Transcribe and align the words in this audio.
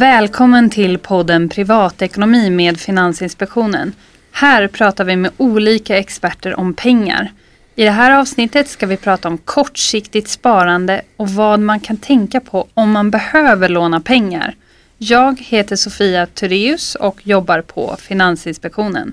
Välkommen 0.00 0.70
till 0.70 0.98
podden 0.98 1.48
Privatekonomi 1.48 2.50
med 2.50 2.80
Finansinspektionen. 2.80 3.92
Här 4.32 4.68
pratar 4.68 5.04
vi 5.04 5.16
med 5.16 5.30
olika 5.36 5.98
experter 5.98 6.60
om 6.60 6.74
pengar. 6.74 7.32
I 7.74 7.84
det 7.84 7.90
här 7.90 8.18
avsnittet 8.18 8.68
ska 8.68 8.86
vi 8.86 8.96
prata 8.96 9.28
om 9.28 9.38
kortsiktigt 9.38 10.28
sparande 10.28 11.02
och 11.16 11.28
vad 11.28 11.60
man 11.60 11.80
kan 11.80 11.96
tänka 11.96 12.40
på 12.40 12.68
om 12.74 12.90
man 12.90 13.10
behöver 13.10 13.68
låna 13.68 14.00
pengar. 14.00 14.54
Jag 14.98 15.40
heter 15.40 15.76
Sofia 15.76 16.26
Tureus 16.26 16.94
och 16.94 17.26
jobbar 17.26 17.60
på 17.60 17.96
Finansinspektionen. 17.98 19.12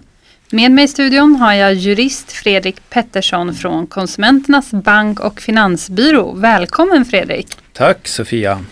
Med 0.50 0.72
mig 0.72 0.84
i 0.84 0.88
studion 0.88 1.36
har 1.36 1.54
jag 1.54 1.74
jurist 1.74 2.32
Fredrik 2.32 2.90
Pettersson 2.90 3.54
från 3.54 3.88
Konsumenternas 3.88 4.72
bank 4.72 5.20
och 5.20 5.42
finansbyrå. 5.42 6.32
Välkommen 6.32 7.06
Fredrik! 7.06 7.48
Tack 7.74 8.08
Sofia! 8.08 8.66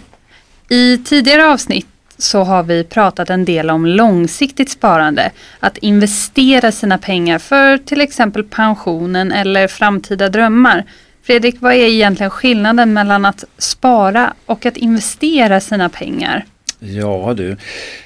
I 0.70 0.98
tidigare 0.98 1.46
avsnitt 1.46 1.88
så 2.18 2.44
har 2.44 2.64
vi 2.64 2.84
pratat 2.84 3.30
en 3.30 3.46
del 3.46 3.70
om 3.70 3.86
långsiktigt 3.86 4.70
sparande. 4.70 5.32
Att 5.60 5.78
investera 5.78 6.72
sina 6.72 6.98
pengar 6.98 7.40
för 7.40 7.78
till 7.78 8.02
exempel 8.02 8.44
pensionen 8.44 9.32
eller 9.32 9.68
framtida 9.68 10.30
drömmar. 10.30 10.86
Fredrik, 11.24 11.56
vad 11.60 11.74
är 11.74 11.88
egentligen 11.88 12.30
skillnaden 12.30 12.94
mellan 12.94 13.26
att 13.26 13.44
spara 13.58 14.34
och 14.46 14.66
att 14.66 14.78
investera 14.78 15.60
sina 15.60 15.90
pengar? 15.90 16.46
Ja 16.80 17.34
du, 17.38 17.58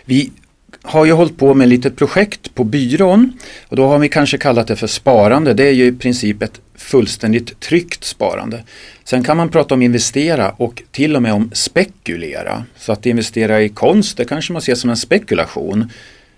vi 0.05 0.31
har 0.89 1.05
ju 1.05 1.11
hållit 1.11 1.37
på 1.37 1.53
med 1.53 1.65
ett 1.65 1.69
litet 1.69 1.95
projekt 1.95 2.55
på 2.55 2.63
byrån 2.63 3.33
och 3.67 3.75
då 3.75 3.87
har 3.87 3.99
vi 3.99 4.09
kanske 4.09 4.37
kallat 4.37 4.67
det 4.67 4.75
för 4.75 4.87
sparande. 4.87 5.53
Det 5.53 5.63
är 5.63 5.71
ju 5.71 5.85
i 5.85 5.91
princip 5.91 6.41
ett 6.41 6.61
fullständigt 6.75 7.59
tryggt 7.59 8.03
sparande. 8.03 8.63
Sen 9.03 9.23
kan 9.23 9.37
man 9.37 9.49
prata 9.49 9.73
om 9.73 9.81
investera 9.81 10.49
och 10.49 10.83
till 10.91 11.15
och 11.15 11.21
med 11.21 11.33
om 11.33 11.51
spekulera. 11.53 12.63
Så 12.77 12.91
att 12.91 13.05
investera 13.05 13.61
i 13.61 13.69
konst 13.69 14.17
det 14.17 14.25
kanske 14.25 14.53
man 14.53 14.61
ser 14.61 14.75
som 14.75 14.89
en 14.89 14.97
spekulation. 14.97 15.91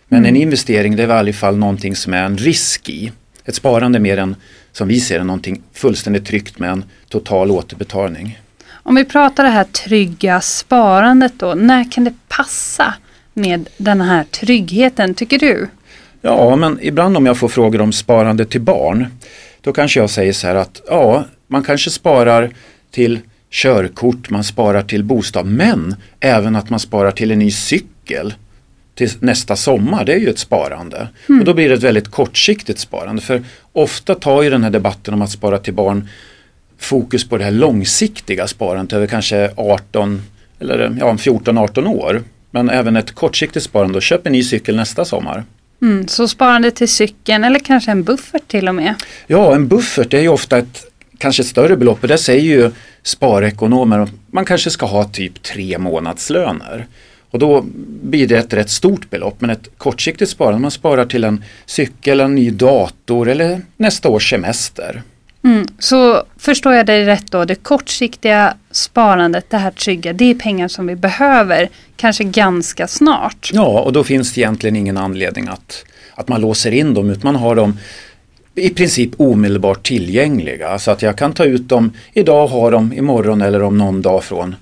Men 0.07 0.19
mm. 0.19 0.29
en 0.29 0.41
investering 0.41 0.95
det 0.95 1.03
är 1.03 1.05
i 1.05 1.07
varje 1.07 1.33
fall 1.33 1.57
någonting 1.57 1.95
som 1.95 2.13
är 2.13 2.23
en 2.23 2.37
risk 2.37 2.89
i. 2.89 3.11
Ett 3.45 3.55
sparande 3.55 3.99
mer 3.99 4.17
än 4.17 4.35
som 4.71 4.87
vi 4.87 4.99
ser 4.99 5.17
det 5.17 5.25
någonting 5.25 5.61
fullständigt 5.73 6.25
tryggt 6.25 6.59
med 6.59 6.69
en 6.69 6.83
total 7.09 7.51
återbetalning. 7.51 8.39
Om 8.71 8.95
vi 8.95 9.05
pratar 9.05 9.43
det 9.43 9.49
här 9.49 9.63
trygga 9.63 10.41
sparandet 10.41 11.33
då, 11.37 11.53
när 11.53 11.91
kan 11.91 12.03
det 12.03 12.13
passa 12.27 12.93
med 13.33 13.69
den 13.77 14.01
här 14.01 14.23
tryggheten 14.23 15.13
tycker 15.13 15.39
du? 15.39 15.67
Ja, 16.21 16.55
men 16.55 16.79
ibland 16.81 17.17
om 17.17 17.25
jag 17.25 17.37
får 17.37 17.47
frågor 17.47 17.81
om 17.81 17.91
sparande 17.91 18.45
till 18.45 18.61
barn 18.61 19.07
då 19.61 19.73
kanske 19.73 19.99
jag 19.99 20.09
säger 20.09 20.33
så 20.33 20.47
här 20.47 20.55
att 20.55 20.81
ja, 20.87 21.25
man 21.47 21.63
kanske 21.63 21.89
sparar 21.89 22.49
till 22.91 23.19
körkort, 23.49 24.29
man 24.29 24.43
sparar 24.43 24.81
till 24.81 25.03
bostad, 25.03 25.45
men 25.45 25.95
även 26.19 26.55
att 26.55 26.69
man 26.69 26.79
sparar 26.79 27.11
till 27.11 27.31
en 27.31 27.39
ny 27.39 27.51
cykel 27.51 28.33
till 28.95 29.09
nästa 29.19 29.55
sommar, 29.55 30.05
det 30.05 30.13
är 30.13 30.19
ju 30.19 30.29
ett 30.29 30.39
sparande. 30.39 31.07
Mm. 31.29 31.39
Och 31.39 31.45
då 31.45 31.53
blir 31.53 31.69
det 31.69 31.75
ett 31.75 31.83
väldigt 31.83 32.11
kortsiktigt 32.11 32.79
sparande. 32.79 33.21
För 33.21 33.43
ofta 33.71 34.15
tar 34.15 34.41
ju 34.41 34.49
den 34.49 34.63
här 34.63 34.69
debatten 34.69 35.13
om 35.13 35.21
att 35.21 35.31
spara 35.31 35.57
till 35.57 35.73
barn 35.73 36.09
fokus 36.77 37.29
på 37.29 37.37
det 37.37 37.43
här 37.43 37.51
långsiktiga 37.51 38.47
sparandet 38.47 38.93
över 38.93 39.07
kanske 39.07 39.51
18 39.55 40.21
eller 40.59 40.97
ja, 40.99 41.13
14-18 41.13 41.87
år. 41.87 42.23
Men 42.51 42.69
även 42.69 42.95
ett 42.95 43.11
kortsiktigt 43.11 43.65
sparande 43.65 43.97
och 43.97 44.01
köp 44.01 44.27
en 44.27 44.33
ny 44.33 44.43
cykel 44.43 44.75
nästa 44.75 45.05
sommar. 45.05 45.43
Mm, 45.81 46.07
så 46.07 46.27
sparande 46.27 46.71
till 46.71 46.89
cykeln 46.89 47.43
eller 47.43 47.59
kanske 47.59 47.91
en 47.91 48.03
buffert 48.03 48.47
till 48.47 48.67
och 48.67 48.75
med? 48.75 48.95
Ja, 49.27 49.55
en 49.55 49.67
buffert 49.67 50.13
är 50.13 50.21
ju 50.21 50.27
ofta 50.27 50.57
ett 50.57 50.85
kanske 51.17 51.41
ett 51.41 51.47
större 51.47 51.77
belopp 51.77 52.01
och 52.01 52.07
det 52.07 52.17
säger 52.17 52.41
ju 52.41 52.71
sparekonomer 53.03 53.99
att 53.99 54.11
man 54.27 54.45
kanske 54.45 54.69
ska 54.69 54.85
ha 54.85 55.03
typ 55.03 55.43
tre 55.43 55.77
månadslöner. 55.77 56.87
Och 57.31 57.39
då 57.39 57.65
blir 58.03 58.27
det 58.27 58.37
ett 58.37 58.53
rätt 58.53 58.69
stort 58.69 59.09
belopp 59.09 59.41
men 59.41 59.49
ett 59.49 59.69
kortsiktigt 59.77 60.31
sparande, 60.31 60.59
man 60.59 60.71
sparar 60.71 61.05
till 61.05 61.23
en 61.23 61.43
cykel, 61.65 62.19
en 62.19 62.35
ny 62.35 62.51
dator 62.51 63.29
eller 63.29 63.61
nästa 63.77 64.09
års 64.09 64.29
semester. 64.29 65.01
Mm, 65.43 65.67
så 65.79 66.23
förstår 66.37 66.73
jag 66.73 66.85
dig 66.85 67.05
rätt 67.05 67.31
då, 67.31 67.45
det 67.45 67.55
kortsiktiga 67.55 68.53
sparandet, 68.71 69.49
det 69.49 69.57
här 69.57 69.71
trygga, 69.71 70.13
det 70.13 70.25
är 70.25 70.35
pengar 70.35 70.67
som 70.67 70.87
vi 70.87 70.95
behöver 70.95 71.69
kanske 71.95 72.23
ganska 72.23 72.87
snart. 72.87 73.49
Ja, 73.53 73.81
och 73.81 73.93
då 73.93 74.03
finns 74.03 74.33
det 74.33 74.41
egentligen 74.41 74.75
ingen 74.75 74.97
anledning 74.97 75.47
att, 75.47 75.85
att 76.15 76.27
man 76.27 76.41
låser 76.41 76.71
in 76.71 76.93
dem 76.93 77.09
utan 77.09 77.33
man 77.33 77.41
har 77.41 77.55
dem 77.55 77.77
i 78.55 78.69
princip 78.69 79.11
omedelbart 79.17 79.87
tillgängliga. 79.87 80.79
Så 80.79 80.91
att 80.91 81.01
jag 81.01 81.17
kan 81.17 81.33
ta 81.33 81.45
ut 81.45 81.69
dem 81.69 81.91
idag 82.13 82.47
ha 82.47 82.69
dem 82.69 82.93
imorgon 82.93 83.41
eller 83.41 83.63
om 83.63 83.77
någon 83.77 84.01
dag 84.01 84.23
från 84.23 84.55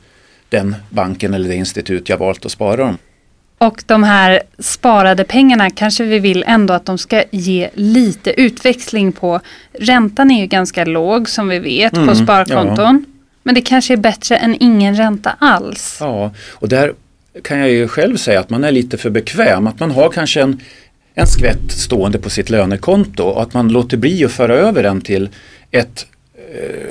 den 0.49 0.75
banken 0.89 1.33
eller 1.33 1.49
det 1.49 1.55
institut 1.55 2.09
jag 2.09 2.17
valt 2.17 2.45
att 2.45 2.51
spara 2.51 2.75
dem. 2.75 2.97
Och 3.59 3.83
de 3.85 4.03
här 4.03 4.41
sparade 4.59 5.23
pengarna 5.23 5.69
kanske 5.69 6.03
vi 6.03 6.19
vill 6.19 6.43
ändå 6.47 6.73
att 6.73 6.85
de 6.85 6.97
ska 6.97 7.23
ge 7.31 7.69
lite 7.73 8.41
utväxling 8.41 9.11
på. 9.11 9.39
Räntan 9.73 10.31
är 10.31 10.41
ju 10.41 10.47
ganska 10.47 10.85
låg 10.85 11.29
som 11.29 11.47
vi 11.47 11.59
vet 11.59 11.93
mm, 11.93 12.07
på 12.07 12.15
sparkonton. 12.15 13.05
Ja. 13.05 13.13
Men 13.43 13.55
det 13.55 13.61
kanske 13.61 13.93
är 13.93 13.97
bättre 13.97 14.37
än 14.37 14.57
ingen 14.59 14.95
ränta 14.95 15.35
alls. 15.39 15.97
Ja, 15.99 16.31
och 16.51 16.69
där 16.69 16.93
kan 17.43 17.59
jag 17.59 17.69
ju 17.69 17.87
själv 17.87 18.17
säga 18.17 18.39
att 18.39 18.49
man 18.49 18.63
är 18.63 18.71
lite 18.71 18.97
för 18.97 19.09
bekväm. 19.09 19.67
Att 19.67 19.79
man 19.79 19.91
har 19.91 20.09
kanske 20.09 20.41
en, 20.41 20.61
en 21.13 21.27
skvätt 21.27 21.71
stående 21.71 22.17
på 22.17 22.29
sitt 22.29 22.49
lönekonto 22.49 23.23
och 23.23 23.41
att 23.41 23.53
man 23.53 23.69
låter 23.69 23.97
bli 23.97 24.25
att 24.25 24.31
föra 24.31 24.53
över 24.55 24.83
den 24.83 25.01
till 25.01 25.29
ett 25.71 26.05
eh, 26.53 26.89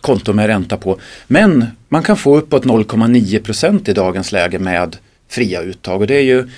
konto 0.00 0.32
med 0.32 0.46
ränta 0.46 0.76
på. 0.76 0.98
Men 1.26 1.66
man 1.88 2.02
kan 2.02 2.16
få 2.16 2.36
uppåt 2.36 2.64
0,9% 2.64 3.90
i 3.90 3.92
dagens 3.92 4.32
läge 4.32 4.58
med 4.58 4.96
fria 5.28 5.62
uttag 5.62 6.00
och 6.00 6.06
det 6.06 6.14
är 6.14 6.22
ju 6.22 6.48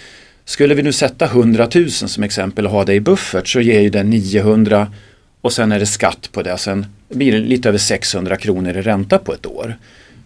Skulle 0.45 0.75
vi 0.75 0.83
nu 0.83 0.93
sätta 0.93 1.25
100 1.25 1.69
000 1.75 1.91
som 1.91 2.23
exempel 2.23 2.67
och 2.67 2.73
ha 2.73 2.85
det 2.85 2.95
i 2.95 3.01
buffert 3.01 3.49
så 3.49 3.61
ger 3.61 3.81
ju 3.81 3.91
det 3.91 4.03
900 4.03 4.93
och 5.41 5.53
sen 5.53 5.73
är 5.73 5.79
det 5.79 5.87
skatt 5.87 6.29
på 6.33 6.43
det. 6.43 6.59
Sen 6.59 6.87
blir 7.09 7.33
det 7.33 7.39
lite 7.39 7.69
över 7.69 7.79
600 7.79 8.37
kronor 8.37 8.77
i 8.77 8.83
ränta 8.83 9.19
på 9.19 9.33
ett 9.33 9.47
år. 9.47 9.77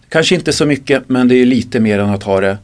Kanske 0.09 0.35
inte 0.35 0.53
så 0.53 0.65
mycket 0.65 1.09
men 1.09 1.27
det 1.27 1.35
är 1.35 1.45
lite 1.45 1.79
mer 1.79 1.99
än 1.99 2.09
att 2.09 2.23
ha 2.23 2.41
det 2.41 2.57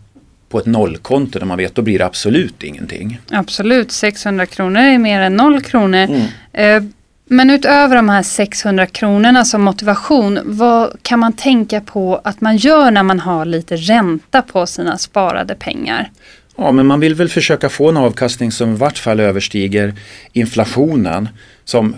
på 0.49 0.59
ett 0.59 0.65
nollkonto 0.65 1.39
där 1.39 1.45
man 1.45 1.57
vet 1.57 1.75
då 1.75 1.81
blir 1.81 1.99
det 1.99 2.05
absolut 2.05 2.63
ingenting. 2.63 3.19
Absolut, 3.29 3.91
600 3.91 4.45
kronor 4.45 4.81
är 4.81 4.97
mer 4.97 5.21
än 5.21 5.35
noll 5.35 5.61
kronor. 5.61 5.97
Mm. 5.97 6.27
Eh, 6.53 6.91
men 7.31 7.49
utöver 7.49 7.95
de 7.95 8.09
här 8.09 8.23
600 8.23 8.85
kronorna 8.85 9.45
som 9.45 9.61
motivation, 9.61 10.39
vad 10.43 10.97
kan 11.01 11.19
man 11.19 11.33
tänka 11.33 11.81
på 11.81 12.21
att 12.23 12.41
man 12.41 12.57
gör 12.57 12.91
när 12.91 13.03
man 13.03 13.19
har 13.19 13.45
lite 13.45 13.75
ränta 13.75 14.41
på 14.41 14.65
sina 14.65 14.97
sparade 14.97 15.55
pengar? 15.55 16.11
Ja, 16.57 16.71
men 16.71 16.85
man 16.85 16.99
vill 16.99 17.15
väl 17.15 17.29
försöka 17.29 17.69
få 17.69 17.89
en 17.89 17.97
avkastning 17.97 18.51
som 18.51 18.73
i 18.73 18.77
vart 18.77 18.97
fall 18.97 19.19
överstiger 19.19 19.93
inflationen. 20.33 21.29
Som, 21.65 21.95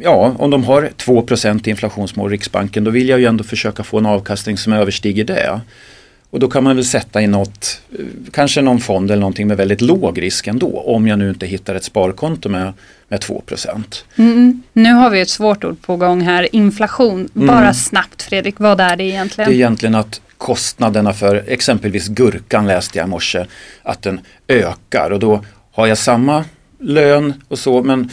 ja, 0.00 0.34
om 0.38 0.50
de 0.50 0.64
har 0.64 0.90
2% 0.96 1.68
inflationsmål 1.68 2.30
Riksbanken, 2.30 2.84
då 2.84 2.90
vill 2.90 3.08
jag 3.08 3.20
ju 3.20 3.26
ändå 3.26 3.44
försöka 3.44 3.84
få 3.84 3.98
en 3.98 4.06
avkastning 4.06 4.58
som 4.58 4.72
överstiger 4.72 5.24
det. 5.24 5.60
Och 6.34 6.40
då 6.40 6.48
kan 6.48 6.64
man 6.64 6.76
väl 6.76 6.84
sätta 6.84 7.22
i 7.22 7.26
något, 7.26 7.80
kanske 8.32 8.62
någon 8.62 8.80
fond 8.80 9.10
eller 9.10 9.20
någonting 9.20 9.48
med 9.48 9.56
väldigt 9.56 9.80
låg 9.80 10.22
risk 10.22 10.46
ändå. 10.46 10.80
Om 10.86 11.08
jag 11.08 11.18
nu 11.18 11.28
inte 11.28 11.46
hittar 11.46 11.74
ett 11.74 11.84
sparkonto 11.84 12.48
med, 12.48 12.72
med 13.08 13.20
2 13.20 13.42
mm, 14.16 14.62
Nu 14.72 14.92
har 14.92 15.10
vi 15.10 15.20
ett 15.20 15.28
svårt 15.28 15.64
ord 15.64 15.82
på 15.82 15.96
gång 15.96 16.20
här, 16.20 16.54
inflation. 16.54 17.28
Bara 17.32 17.58
mm. 17.58 17.74
snabbt 17.74 18.22
Fredrik, 18.22 18.54
vad 18.58 18.80
är 18.80 18.96
det 18.96 19.04
egentligen? 19.04 19.50
Det 19.50 19.54
är 19.54 19.56
egentligen 19.56 19.94
att 19.94 20.20
kostnaderna 20.38 21.12
för 21.12 21.44
exempelvis 21.48 22.08
gurkan 22.08 22.66
läste 22.66 22.98
jag 22.98 23.06
i 23.06 23.10
morse, 23.10 23.46
att 23.82 24.02
den 24.02 24.20
ökar 24.48 25.10
och 25.10 25.20
då 25.20 25.44
har 25.72 25.86
jag 25.86 25.98
samma 25.98 26.44
lön 26.78 27.34
och 27.48 27.58
så 27.58 27.82
men 27.82 28.10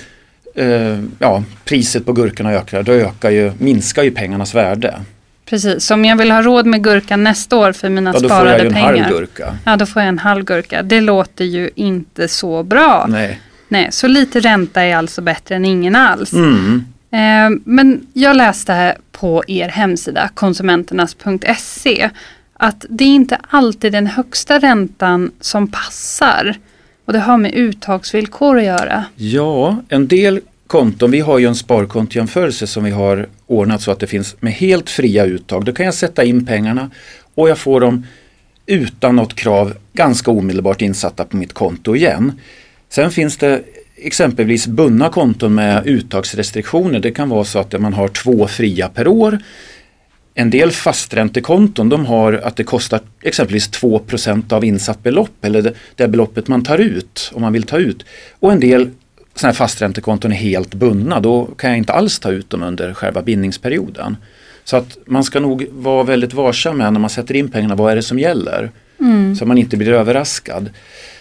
eh, 0.55 0.99
ja, 1.19 1.43
priset 1.65 2.05
på 2.05 2.13
gurkorna 2.13 2.51
ökar, 2.53 2.83
då 2.83 2.91
ökar 2.91 3.29
ju, 3.29 3.51
minskar 3.57 4.03
ju 4.03 4.11
pengarnas 4.11 4.55
värde. 4.55 4.99
Precis, 5.51 5.91
om 5.91 6.05
jag 6.05 6.15
vill 6.15 6.31
ha 6.31 6.41
råd 6.41 6.65
med 6.65 6.83
gurka 6.83 7.17
nästa 7.17 7.57
år 7.57 7.71
för 7.71 7.89
mina 7.89 8.13
ja, 8.13 8.19
sparade 8.19 8.69
pengar. 8.69 8.73
Då 8.73 8.75
får 8.75 8.81
jag 8.81 8.97
en 8.97 9.03
halv 9.03 9.19
gurka. 9.19 9.57
Ja, 9.65 9.77
då 9.77 9.85
får 9.85 10.01
jag 10.01 10.09
en 10.09 10.19
halv 10.19 10.43
gurka. 10.43 10.83
Det 10.83 11.01
låter 11.01 11.45
ju 11.45 11.69
inte 11.75 12.27
så 12.27 12.63
bra. 12.63 13.05
Nej. 13.09 13.41
Nej, 13.67 13.87
så 13.91 14.07
lite 14.07 14.39
ränta 14.39 14.81
är 14.81 14.95
alltså 14.95 15.21
bättre 15.21 15.55
än 15.55 15.65
ingen 15.65 15.95
alls. 15.95 16.33
Mm. 16.33 16.85
Eh, 17.11 17.59
men 17.63 18.07
jag 18.13 18.35
läste 18.35 18.73
här 18.73 18.97
på 19.11 19.43
er 19.47 19.69
hemsida 19.69 20.29
konsumenternas.se 20.33 22.09
att 22.53 22.85
det 22.89 23.03
är 23.03 23.15
inte 23.15 23.37
alltid 23.49 23.91
den 23.91 24.07
högsta 24.07 24.59
räntan 24.59 25.31
som 25.41 25.67
passar. 25.67 26.55
Och 27.05 27.13
det 27.13 27.19
har 27.19 27.37
med 27.37 27.53
uttagsvillkor 27.53 28.57
att 28.57 28.63
göra. 28.63 29.05
Ja, 29.15 29.77
en 29.89 30.07
del 30.07 30.41
konton, 30.71 31.11
vi 31.11 31.19
har 31.19 31.39
ju 31.39 31.45
en 31.45 31.55
sparkontojämförelse 31.55 32.67
som 32.67 32.83
vi 32.83 32.91
har 32.91 33.27
ordnat 33.47 33.81
så 33.81 33.91
att 33.91 33.99
det 33.99 34.07
finns 34.07 34.35
med 34.39 34.53
helt 34.53 34.89
fria 34.89 35.25
uttag. 35.25 35.65
Då 35.65 35.73
kan 35.73 35.85
jag 35.85 35.93
sätta 35.95 36.23
in 36.23 36.45
pengarna 36.45 36.89
och 37.35 37.49
jag 37.49 37.57
får 37.57 37.79
dem 37.79 38.05
utan 38.65 39.15
något 39.15 39.35
krav 39.35 39.73
ganska 39.93 40.31
omedelbart 40.31 40.81
insatta 40.81 41.25
på 41.25 41.37
mitt 41.37 41.53
konto 41.53 41.95
igen. 41.95 42.39
Sen 42.89 43.11
finns 43.11 43.37
det 43.37 43.61
exempelvis 43.95 44.67
bundna 44.67 45.09
konton 45.09 45.55
med 45.55 45.87
uttagsrestriktioner. 45.87 46.99
Det 46.99 47.11
kan 47.11 47.29
vara 47.29 47.43
så 47.43 47.59
att 47.59 47.81
man 47.81 47.93
har 47.93 48.07
två 48.07 48.47
fria 48.47 48.89
per 48.89 49.07
år. 49.07 49.39
en 50.33 50.49
del 50.49 50.71
fasträntekonton 50.71 51.89
de 51.89 52.05
har 52.05 52.33
att 52.33 52.55
det 52.55 52.63
kostar 52.63 52.99
exempelvis 53.21 53.69
2% 53.69 54.53
av 54.53 54.65
insatt 54.65 55.03
belopp 55.03 55.45
eller 55.45 55.61
det, 55.61 55.73
det 55.95 56.07
beloppet 56.07 56.47
man 56.47 56.63
tar 56.63 56.77
ut 56.77 57.31
om 57.33 57.41
man 57.41 57.53
vill 57.53 57.63
ta 57.63 57.77
ut. 57.77 58.05
Och 58.39 58.51
en 58.51 58.59
del 58.59 58.89
sådana 59.35 59.51
här 59.51 59.57
fasträntekonton 59.57 60.31
är 60.31 60.35
helt 60.35 60.73
bundna. 60.73 61.19
Då 61.19 61.45
kan 61.45 61.69
jag 61.69 61.77
inte 61.77 61.93
alls 61.93 62.19
ta 62.19 62.31
ut 62.31 62.49
dem 62.49 62.63
under 62.63 62.93
själva 62.93 63.21
bindningsperioden. 63.21 64.17
Så 64.63 64.77
att 64.77 64.97
man 65.05 65.23
ska 65.23 65.39
nog 65.39 65.67
vara 65.71 66.03
väldigt 66.03 66.33
varsam 66.33 66.77
med 66.77 66.93
när 66.93 66.99
man 66.99 67.09
sätter 67.09 67.35
in 67.35 67.51
pengarna. 67.51 67.75
Vad 67.75 67.91
är 67.91 67.95
det 67.95 68.03
som 68.03 68.19
gäller? 68.19 68.71
Mm. 68.99 69.35
Så 69.35 69.45
man 69.45 69.57
inte 69.57 69.77
blir 69.77 69.89
överraskad. 69.89 70.69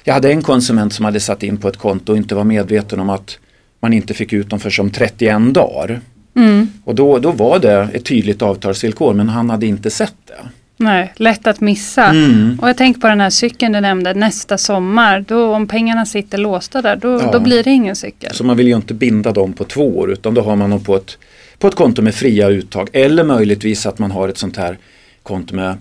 Jag 0.04 0.14
hade 0.14 0.32
en 0.32 0.42
konsument 0.42 0.92
som 0.92 1.04
hade 1.04 1.20
satt 1.20 1.42
in 1.42 1.56
på 1.56 1.68
ett 1.68 1.76
konto 1.76 2.12
och 2.12 2.16
inte 2.16 2.34
var 2.34 2.44
medveten 2.44 3.00
om 3.00 3.10
att 3.10 3.38
man 3.80 3.92
inte 3.92 4.14
fick 4.14 4.32
ut 4.32 4.50
dem 4.50 4.60
för 4.60 4.70
som 4.70 4.90
31 4.90 5.54
dagar. 5.54 6.00
Mm. 6.36 6.68
Och 6.84 6.94
då, 6.94 7.18
då 7.18 7.30
var 7.30 7.58
det 7.58 7.88
ett 7.92 8.04
tydligt 8.04 8.42
avtalsvillkor 8.42 9.14
men 9.14 9.28
han 9.28 9.50
hade 9.50 9.66
inte 9.66 9.90
sett 9.90 10.14
det. 10.26 10.48
Nej, 10.82 11.12
lätt 11.16 11.46
att 11.46 11.60
missa. 11.60 12.04
Mm. 12.04 12.58
Och 12.62 12.68
jag 12.68 12.76
tänker 12.76 13.00
på 13.00 13.06
den 13.06 13.20
här 13.20 13.30
cykeln 13.30 13.72
du 13.72 13.80
nämnde, 13.80 14.14
nästa 14.14 14.58
sommar, 14.58 15.24
då 15.28 15.54
om 15.54 15.66
pengarna 15.66 16.06
sitter 16.06 16.38
låsta 16.38 16.82
där, 16.82 16.96
då, 16.96 17.08
ja. 17.08 17.30
då 17.32 17.40
blir 17.40 17.64
det 17.64 17.70
ingen 17.70 17.96
cykel. 17.96 18.34
Så 18.34 18.44
man 18.44 18.56
vill 18.56 18.68
ju 18.68 18.76
inte 18.76 18.94
binda 18.94 19.32
dem 19.32 19.52
på 19.52 19.64
två 19.64 19.98
år 19.98 20.10
utan 20.10 20.34
då 20.34 20.40
har 20.40 20.56
man 20.56 20.70
dem 20.70 20.84
på 20.84 20.96
ett, 20.96 21.18
på 21.58 21.68
ett 21.68 21.74
konto 21.74 22.02
med 22.02 22.14
fria 22.14 22.48
uttag 22.48 22.88
eller 22.92 23.24
möjligtvis 23.24 23.86
att 23.86 23.98
man 23.98 24.10
har 24.10 24.28
ett 24.28 24.38
sånt 24.38 24.56
här 24.56 24.78
konto 25.22 25.54
med, 25.54 25.76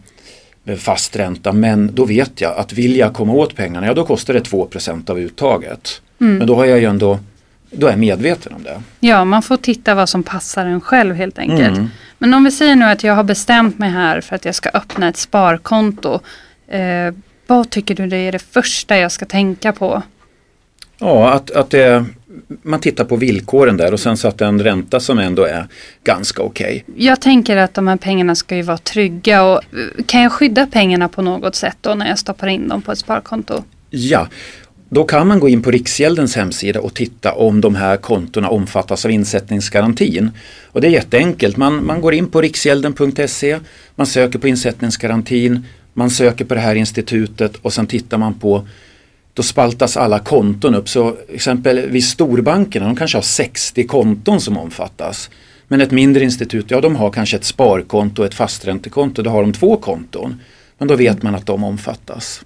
fast 0.80 1.16
ränta. 1.16 1.52
Men 1.52 1.96
då 1.96 2.06
vet 2.06 2.42
jag 2.42 2.58
att 2.58 2.74
vill 2.74 2.96
jag 2.96 3.14
komma 3.14 3.34
åt 3.34 3.56
pengarna, 3.56 3.88
ja 3.88 3.94
då 3.94 4.06
kostar 4.06 4.34
det 4.34 4.40
2% 4.40 5.10
av 5.10 5.20
uttaget. 5.20 6.02
Mm. 6.22 6.38
Men 6.38 6.48
då 6.48 6.56
har 6.56 6.66
jag 6.66 6.80
ju 6.80 6.86
ändå 6.86 7.20
då 7.72 7.88
är 7.88 7.92
jag 7.92 8.00
medveten 8.00 8.54
om 8.54 8.64
det. 8.64 8.82
Ja, 9.00 9.26
man 9.26 9.42
får 9.42 9.58
titta 9.58 9.96
vad 9.96 10.10
som 10.10 10.24
passar 10.24 10.66
en 10.66 10.82
själv 10.82 11.16
helt 11.16 11.40
enkelt. 11.40 11.78
Mm. 11.78 11.90
Men 12.18 12.34
om 12.34 12.44
vi 12.44 12.52
säger 12.52 12.76
nu 12.76 12.86
att 12.86 13.04
jag 13.04 13.14
har 13.14 13.24
bestämt 13.24 13.80
mig 13.80 13.90
här 13.90 14.22
för 14.22 14.36
att 14.36 14.46
jag 14.46 14.56
ska 14.56 14.70
öppna 14.70 15.10
ett 15.10 15.18
sparkonto. 15.18 16.20
Eh, 16.68 17.14
vad 17.48 17.70
tycker 17.70 17.96
du 17.96 18.08
det 18.08 18.18
är 18.18 18.32
det 18.32 18.40
första 18.40 18.98
jag 18.98 19.12
ska 19.12 19.26
tänka 19.26 19.74
på? 19.74 20.04
Ja, 21.00 21.30
att, 21.34 21.52
att 21.52 21.70
det, 21.70 22.06
man 22.62 22.80
tittar 22.80 23.06
på 23.06 23.16
villkoren 23.16 23.78
där 23.78 23.94
och 23.94 24.00
sen 24.00 24.18
så 24.18 24.28
att 24.28 24.38
det 24.38 24.46
är 24.46 24.50
en 24.50 24.64
ränta 24.64 25.00
som 25.00 25.20
ändå 25.20 25.44
är 25.44 25.68
ganska 26.04 26.42
okej. 26.42 26.84
Okay. 26.88 27.06
Jag 27.06 27.22
tänker 27.22 27.58
att 27.58 27.74
de 27.74 27.88
här 27.88 27.98
pengarna 27.98 28.36
ska 28.36 28.56
ju 28.56 28.62
vara 28.62 28.78
trygga 28.78 29.44
och 29.44 29.58
eh, 29.58 30.04
kan 30.06 30.22
jag 30.22 30.32
skydda 30.32 30.68
pengarna 30.68 31.10
på 31.10 31.22
något 31.22 31.56
sätt 31.56 31.78
då 31.82 31.96
när 31.96 32.08
jag 32.08 32.20
stoppar 32.20 32.48
in 32.48 32.68
dem 32.68 32.82
på 32.82 32.92
ett 32.92 33.00
sparkonto? 33.00 33.64
Ja, 33.90 34.28
då 34.90 35.04
kan 35.04 35.28
man 35.28 35.40
gå 35.40 35.50
in 35.50 35.62
på 35.62 35.72
Riksgäldens 35.72 36.36
hemsida 36.36 36.82
och 36.82 36.94
titta 36.94 37.34
om 37.34 37.62
de 37.62 37.76
här 37.76 37.98
kontona 37.98 38.50
omfattas 38.50 39.06
av 39.06 39.12
insättningsgarantin. 39.12 40.32
Och 40.66 40.82
det 40.82 40.88
är 40.88 40.92
jätteenkelt. 40.92 41.58
Man, 41.58 41.86
man 41.86 42.02
går 42.02 42.14
in 42.14 42.28
på 42.28 42.42
riksgälden.se, 42.42 43.60
man 43.96 44.08
söker 44.08 44.40
på 44.40 44.48
insättningsgarantin, 44.48 45.66
man 45.94 46.10
söker 46.10 46.46
på 46.46 46.54
det 46.54 46.60
här 46.60 46.76
institutet 46.76 47.56
och 47.56 47.74
sen 47.74 47.88
tittar 47.88 48.18
man 48.18 48.34
på 48.34 48.68
då 49.34 49.44
spaltas 49.44 49.98
alla 49.98 50.20
konton 50.20 50.76
upp. 50.76 50.90
Så 50.90 51.18
exempelvis 51.30 52.10
storbankerna, 52.10 52.86
de 52.86 52.96
kanske 52.96 53.18
har 53.18 53.24
60 53.24 53.88
konton 53.88 54.42
som 54.42 54.58
omfattas. 54.58 55.30
Men 55.68 55.82
ett 55.82 55.92
mindre 55.92 56.24
institut, 56.24 56.72
ja 56.72 56.82
de 56.82 56.96
har 56.96 57.12
kanske 57.12 57.38
ett 57.38 57.44
sparkonto 57.44 58.22
och 58.22 58.26
ett 58.26 58.34
fasträntekonto, 58.34 59.22
då 59.22 59.30
har 59.30 59.42
de 59.42 59.54
två 59.54 59.78
konton. 59.78 60.42
Men 60.78 60.88
då 60.88 60.96
vet 60.96 61.24
man 61.24 61.36
att 61.36 61.46
de 61.46 61.64
omfattas. 61.64 62.42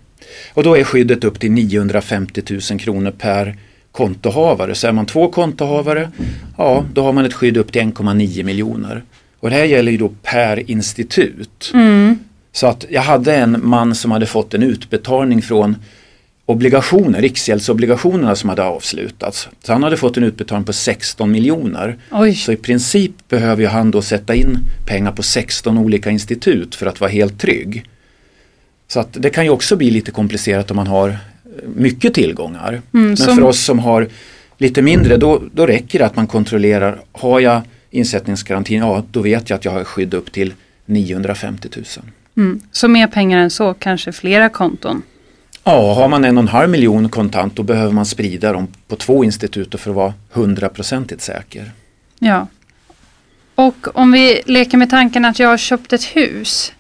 Och 0.54 0.64
då 0.64 0.78
är 0.78 0.84
skyddet 0.84 1.24
upp 1.24 1.40
till 1.40 1.52
950 1.52 2.42
000 2.72 2.80
kronor 2.80 3.12
per 3.12 3.58
kontohavare. 3.92 4.76
Så 4.76 4.88
är 4.88 4.92
man 4.92 5.06
två 5.06 5.28
kontohavare, 5.28 6.12
ja 6.58 6.86
då 6.94 7.04
har 7.04 7.14
man 7.14 7.26
ett 7.26 7.34
skydd 7.34 7.58
upp 7.58 7.72
till 7.72 7.82
1,9 7.82 8.44
miljoner. 8.44 9.04
Och 9.40 9.50
det 9.50 9.56
här 9.56 9.66
gäller 9.66 9.92
ju 9.92 9.98
då 9.98 10.12
per 10.24 10.72
institut. 10.72 11.72
Mm. 11.74 12.20
Så 12.52 12.68
att 12.68 12.86
jag 12.90 13.02
hade 13.02 13.36
en 13.36 13.60
man 13.64 13.96
som 13.96 14.12
hade 14.12 14.26
fått 14.26 14.54
en 14.54 14.64
utbetalning 14.64 15.42
från 15.42 15.76
obligationer, 16.46 17.22
riksgäldsobligationerna 17.22 18.36
som 18.36 18.50
hade 18.50 18.64
avslutats. 18.64 19.50
Så 19.64 19.74
han 19.74 19.84
hade 19.84 19.98
fått 19.98 20.18
en 20.18 20.24
utbetalning 20.24 20.66
på 20.66 20.74
16 20.74 21.32
miljoner. 21.32 21.98
Så 22.34 22.52
i 22.52 22.56
princip 22.56 23.12
behöver 23.30 23.68
han 23.68 23.92
då 23.92 24.02
sätta 24.02 24.36
in 24.36 24.58
pengar 24.86 25.12
på 25.12 25.24
16 25.24 25.78
olika 25.78 26.10
institut 26.10 26.76
för 26.76 26.86
att 26.86 27.02
vara 27.02 27.12
helt 27.12 27.40
trygg. 27.40 27.86
Så 28.94 29.00
att 29.00 29.08
det 29.12 29.30
kan 29.30 29.44
ju 29.44 29.50
också 29.50 29.76
bli 29.76 29.92
lite 29.92 30.12
komplicerat 30.12 30.72
om 30.72 30.78
man 30.78 30.88
har 30.88 31.10
eh, 31.10 31.16
mycket 31.76 32.14
tillgångar. 32.14 32.82
Mm, 32.94 33.08
Men 33.08 33.18
för 33.18 33.44
oss 33.44 33.60
som 33.60 33.80
har 33.80 34.08
lite 34.58 34.82
mindre 34.82 35.18
då, 35.18 35.42
då 35.54 35.68
räcker 35.68 36.00
det 36.00 36.06
att 36.06 36.16
man 36.16 36.28
kontrollerar, 36.28 37.00
har 37.12 37.40
jag 37.40 37.62
insättningsgarantin, 37.90 38.80
ja 38.80 39.04
då 39.12 39.22
vet 39.22 39.50
jag 39.50 39.58
att 39.58 39.66
jag 39.66 39.72
har 39.72 39.84
skydd 39.84 40.14
upp 40.14 40.32
till 40.32 40.54
950 40.86 41.70
000. 41.76 41.86
Mm. 42.38 42.62
Så 42.72 42.88
mer 42.88 43.08
pengar 43.08 43.40
än 43.40 43.50
så, 43.50 43.74
kanske 43.74 44.12
flera 44.12 44.50
konton? 44.50 45.02
Ja, 45.64 45.94
har 45.94 46.08
man 46.08 46.26
en 46.26 46.38
och 46.38 46.42
en 46.42 46.48
halv 46.48 46.70
miljon 46.70 47.10
kontant 47.10 47.56
då 47.56 47.64
behöver 47.64 47.92
man 47.92 48.06
sprida 48.06 48.54
dem 48.54 48.68
på 48.88 48.96
två 48.96 49.24
institut 49.24 49.80
för 49.80 49.90
att 49.90 49.96
vara 49.96 50.14
hundraprocentigt 50.32 51.22
säker. 51.22 51.72
Ja. 52.20 52.48
Och 53.56 53.98
om 53.98 54.12
vi 54.12 54.42
leker 54.46 54.78
med 54.78 54.90
tanken 54.90 55.26
att 55.26 55.40
jag 55.40 55.50
har 55.50 55.58
köpt 55.58 55.94
ett 55.94 56.04
hus 56.04 56.74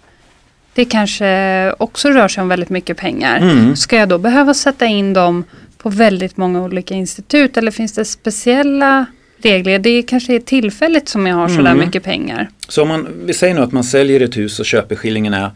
det 0.73 0.85
kanske 0.85 1.71
också 1.77 2.09
rör 2.09 2.27
sig 2.27 2.41
om 2.41 2.47
väldigt 2.47 2.69
mycket 2.69 2.97
pengar. 2.97 3.37
Mm. 3.37 3.75
Ska 3.75 3.97
jag 3.97 4.09
då 4.09 4.17
behöva 4.17 4.53
sätta 4.53 4.85
in 4.85 5.13
dem 5.13 5.43
på 5.77 5.89
väldigt 5.89 6.37
många 6.37 6.61
olika 6.61 6.93
institut 6.93 7.57
eller 7.57 7.71
finns 7.71 7.93
det 7.93 8.05
speciella 8.05 9.05
regler? 9.37 9.79
Det 9.79 10.01
kanske 10.01 10.35
är 10.35 10.39
tillfälligt 10.39 11.09
som 11.09 11.27
jag 11.27 11.35
har 11.35 11.47
sådär 11.47 11.71
mm. 11.71 11.85
mycket 11.85 12.03
pengar. 12.03 12.49
Så 12.67 12.81
om 12.81 12.87
man, 12.87 13.07
vi 13.25 13.33
säger 13.33 13.53
nu 13.53 13.61
att 13.61 13.71
man 13.71 13.83
säljer 13.83 14.21
ett 14.21 14.37
hus 14.37 14.59
och 14.59 14.65
köpeskillingen 14.65 15.33
är 15.33 15.51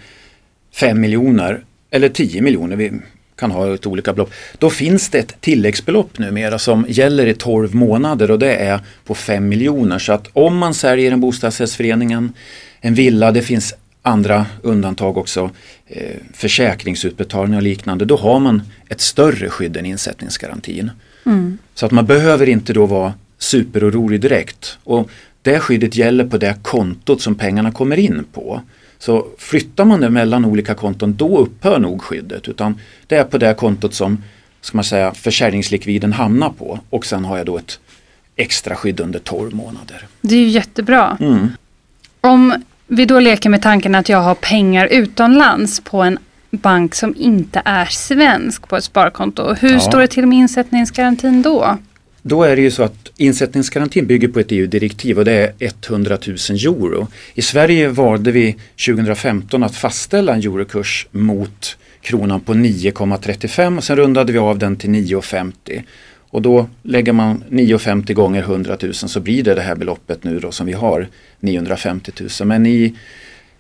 5 0.74 1.02
miljoner 1.02 1.64
eller 1.92 2.10
10 2.10 2.42
miljoner, 2.42 2.76
vi 2.76 2.92
kan 3.36 3.52
ha 3.52 3.74
ett 3.74 3.86
olika 3.86 4.14
belopp. 4.14 4.34
Då 4.58 4.70
finns 4.70 5.10
det 5.10 5.20
ett 5.20 5.42
tilläggsbelopp 5.42 6.20
numera 6.20 6.60
som 6.60 6.86
gäller 6.90 7.26
i 7.26 7.34
12 7.34 7.76
månader 7.76 8.32
och 8.32 8.40
det 8.40 8.56
är 8.56 8.80
på 9.06 9.16
5 9.16 9.48
miljoner. 9.48 10.00
Så 10.00 10.14
att 10.14 10.28
om 10.34 10.58
man 10.58 10.74
säljer 10.74 11.12
en 11.12 11.22
bostadsrättsföreningen, 11.22 12.34
en 12.82 12.94
villa, 12.94 13.32
det 13.32 13.42
finns 13.42 13.74
andra 14.08 14.46
undantag 14.62 15.18
också, 15.18 15.50
eh, 15.88 16.16
försäkringsutbetalningar 16.34 17.60
och 17.60 17.64
liknande, 17.64 18.06
då 18.06 18.18
har 18.18 18.40
man 18.40 18.62
ett 18.90 19.02
större 19.02 19.50
skydd 19.50 19.78
än 19.78 19.86
insättningsgarantin. 19.86 20.92
Mm. 21.26 21.58
Så 21.74 21.86
att 21.86 21.92
man 21.92 22.06
behöver 22.06 22.50
inte 22.50 22.74
då 22.74 22.86
vara 22.86 23.14
superorolig 23.38 24.22
direkt. 24.22 24.78
Och 24.84 25.10
det 25.42 25.60
skyddet 25.60 25.96
gäller 25.96 26.26
på 26.26 26.38
det 26.38 26.58
kontot 26.62 27.22
som 27.22 27.36
pengarna 27.36 27.72
kommer 27.72 28.00
in 28.00 28.26
på. 28.34 28.62
Så 29.00 29.28
flyttar 29.38 29.86
man 29.86 30.02
det 30.02 30.10
mellan 30.10 30.46
olika 30.46 30.74
konton 30.74 31.16
då 31.16 31.38
upphör 31.38 31.80
nog 31.80 32.02
skyddet 32.02 32.48
utan 32.48 32.80
det 33.08 33.16
är 33.16 33.24
på 33.24 33.38
det 33.38 33.54
kontot 33.54 33.94
som 33.94 34.24
ska 34.62 34.78
man 34.78 34.84
säga, 34.84 35.14
försäljningslikviden 35.14 36.14
hamnar 36.14 36.50
på 36.50 36.80
och 36.90 37.06
sen 37.06 37.26
har 37.26 37.38
jag 37.38 37.46
då 37.46 37.58
ett 37.58 37.80
extra 38.36 38.76
skydd 38.76 39.00
under 39.00 39.20
12 39.20 39.56
månader. 39.56 40.08
Det 40.22 40.36
är 40.36 40.40
ju 40.40 40.48
jättebra. 40.48 41.18
Mm. 41.20 41.48
Om 42.22 42.64
vi 42.88 43.06
då 43.06 43.20
leker 43.20 43.50
med 43.50 43.62
tanken 43.62 43.96
att 43.96 44.10
jag 44.10 44.22
har 44.22 44.36
pengar 44.36 44.88
utomlands 44.88 45.80
på 45.80 46.02
en 46.02 46.18
bank 46.52 46.96
som 46.96 47.16
inte 47.18 47.62
är 47.66 47.86
svensk 47.86 48.68
på 48.68 48.78
ett 48.78 48.84
sparkonto. 48.84 49.54
Hur 49.54 49.74
ja. 49.74 49.80
står 49.80 50.00
det 50.00 50.08
till 50.08 50.28
med 50.28 50.38
insättningsgarantin 50.38 51.42
då? 51.42 51.78
Då 52.22 52.44
är 52.44 52.56
det 52.56 52.62
ju 52.62 52.72
så 52.72 52.84
att 52.84 53.12
insättningsgarantin 53.18 54.08
bygger 54.08 54.28
på 54.28 54.40
ett 54.40 54.52
EU-direktiv 54.52 55.20
och 55.20 55.26
det 55.26 55.34
är 55.34 55.72
100 55.88 56.18
000 56.28 56.38
euro. 56.50 57.08
I 57.34 57.42
Sverige 57.42 57.88
valde 57.88 58.32
vi 58.32 58.56
2015 58.86 59.64
att 59.64 59.76
fastställa 59.76 60.34
en 60.34 60.40
eurokurs 60.40 61.08
mot 61.12 61.78
kronan 62.02 62.40
på 62.40 62.54
9,35 62.54 63.78
och 63.78 63.84
sen 63.84 63.96
rundade 63.96 64.34
vi 64.34 64.40
av 64.40 64.60
den 64.60 64.76
till 64.76 64.90
9,50. 64.90 65.84
Och 66.38 66.44
då 66.44 66.68
lägger 66.84 67.14
man 67.14 67.44
9,50 67.50 68.14
gånger 68.14 68.42
100 68.42 68.78
000 68.82 68.94
så 68.94 69.20
blir 69.20 69.44
det 69.44 69.54
det 69.54 69.62
här 69.62 69.76
beloppet 69.76 70.24
nu 70.24 70.40
då 70.40 70.52
som 70.52 70.66
vi 70.66 70.74
har 70.74 71.08
950 71.40 72.12
000. 72.40 72.48
Men 72.48 72.66
i, 72.66 72.96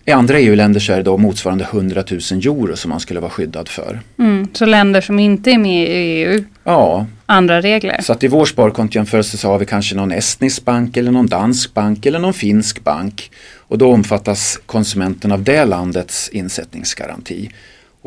i 0.05 0.11
andra 0.11 0.39
EU-länder 0.39 0.79
så 0.79 0.93
är 0.93 0.97
det 0.97 1.03
då 1.03 1.17
motsvarande 1.17 1.63
100 1.63 2.03
000 2.11 2.19
euro 2.21 2.75
som 2.75 2.89
man 2.89 2.99
skulle 2.99 3.19
vara 3.19 3.31
skyddad 3.31 3.69
för. 3.69 3.99
Mm, 4.19 4.47
så 4.53 4.65
länder 4.65 5.01
som 5.01 5.19
inte 5.19 5.51
är 5.51 5.57
med 5.57 5.89
i 5.89 5.91
EU? 5.91 6.43
Ja. 6.63 7.05
Andra 7.25 7.61
regler? 7.61 8.01
Så 8.01 8.13
att 8.13 8.23
i 8.23 8.27
vår 8.27 8.45
sparkontjämförelse 8.45 9.37
så 9.37 9.47
har 9.47 9.59
vi 9.59 9.65
kanske 9.65 9.95
någon 9.95 10.11
estnisk 10.11 10.65
bank 10.65 10.97
eller 10.97 11.11
någon 11.11 11.27
dansk 11.27 11.73
bank 11.73 12.05
eller 12.05 12.19
någon 12.19 12.33
finsk 12.33 12.83
bank. 12.83 13.31
Och 13.55 13.77
då 13.77 13.91
omfattas 13.91 14.59
konsumenten 14.65 15.31
av 15.31 15.43
det 15.43 15.65
landets 15.65 16.29
insättningsgaranti. 16.29 17.49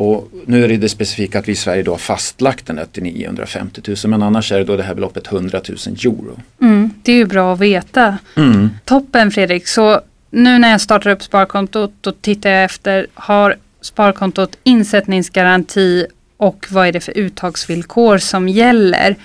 Och 0.00 0.28
nu 0.46 0.64
är 0.64 0.68
det 0.68 0.76
det 0.76 0.88
specifika 0.88 1.38
att 1.38 1.48
vi 1.48 1.52
i 1.52 1.56
Sverige 1.56 1.82
då 1.82 1.90
har 1.90 1.98
fastlagt 1.98 2.66
den 2.66 2.80
till 2.92 3.02
950 3.02 3.82
000 3.86 3.96
men 4.04 4.22
annars 4.22 4.52
är 4.52 4.58
det 4.58 4.64
då 4.64 4.76
det 4.76 4.82
här 4.82 4.94
beloppet 4.94 5.32
100 5.32 5.60
000 5.68 5.78
euro. 6.04 6.40
Mm, 6.60 6.90
det 7.02 7.12
är 7.12 7.16
ju 7.16 7.24
bra 7.24 7.52
att 7.52 7.60
veta. 7.60 8.18
Mm. 8.36 8.70
Toppen 8.84 9.30
Fredrik, 9.30 9.68
så 9.68 10.00
nu 10.30 10.58
när 10.58 10.70
jag 10.70 10.80
startar 10.80 11.10
upp 11.10 11.22
sparkontot 11.22 11.92
då 12.00 12.12
tittar 12.12 12.50
jag 12.50 12.64
efter, 12.64 13.06
har 13.14 13.56
sparkontot 13.80 14.58
insättningsgaranti 14.62 16.06
och 16.36 16.66
vad 16.70 16.86
är 16.86 16.92
det 16.92 17.00
för 17.00 17.18
uttagsvillkor 17.18 18.18
som 18.18 18.48
gäller? 18.48 19.16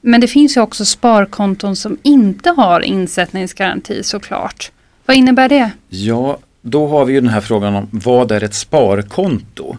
Men 0.00 0.20
det 0.20 0.28
finns 0.28 0.56
ju 0.56 0.60
också 0.60 0.84
sparkonton 0.84 1.76
som 1.76 1.98
inte 2.02 2.50
har 2.50 2.80
insättningsgaranti 2.80 4.02
såklart. 4.02 4.70
Vad 5.06 5.16
innebär 5.16 5.48
det? 5.48 5.70
Ja, 5.88 6.38
då 6.62 6.88
har 6.88 7.04
vi 7.04 7.12
ju 7.12 7.20
den 7.20 7.30
här 7.30 7.40
frågan 7.40 7.74
om 7.74 7.88
vad 7.90 8.32
är 8.32 8.44
ett 8.44 8.54
sparkonto? 8.54 9.76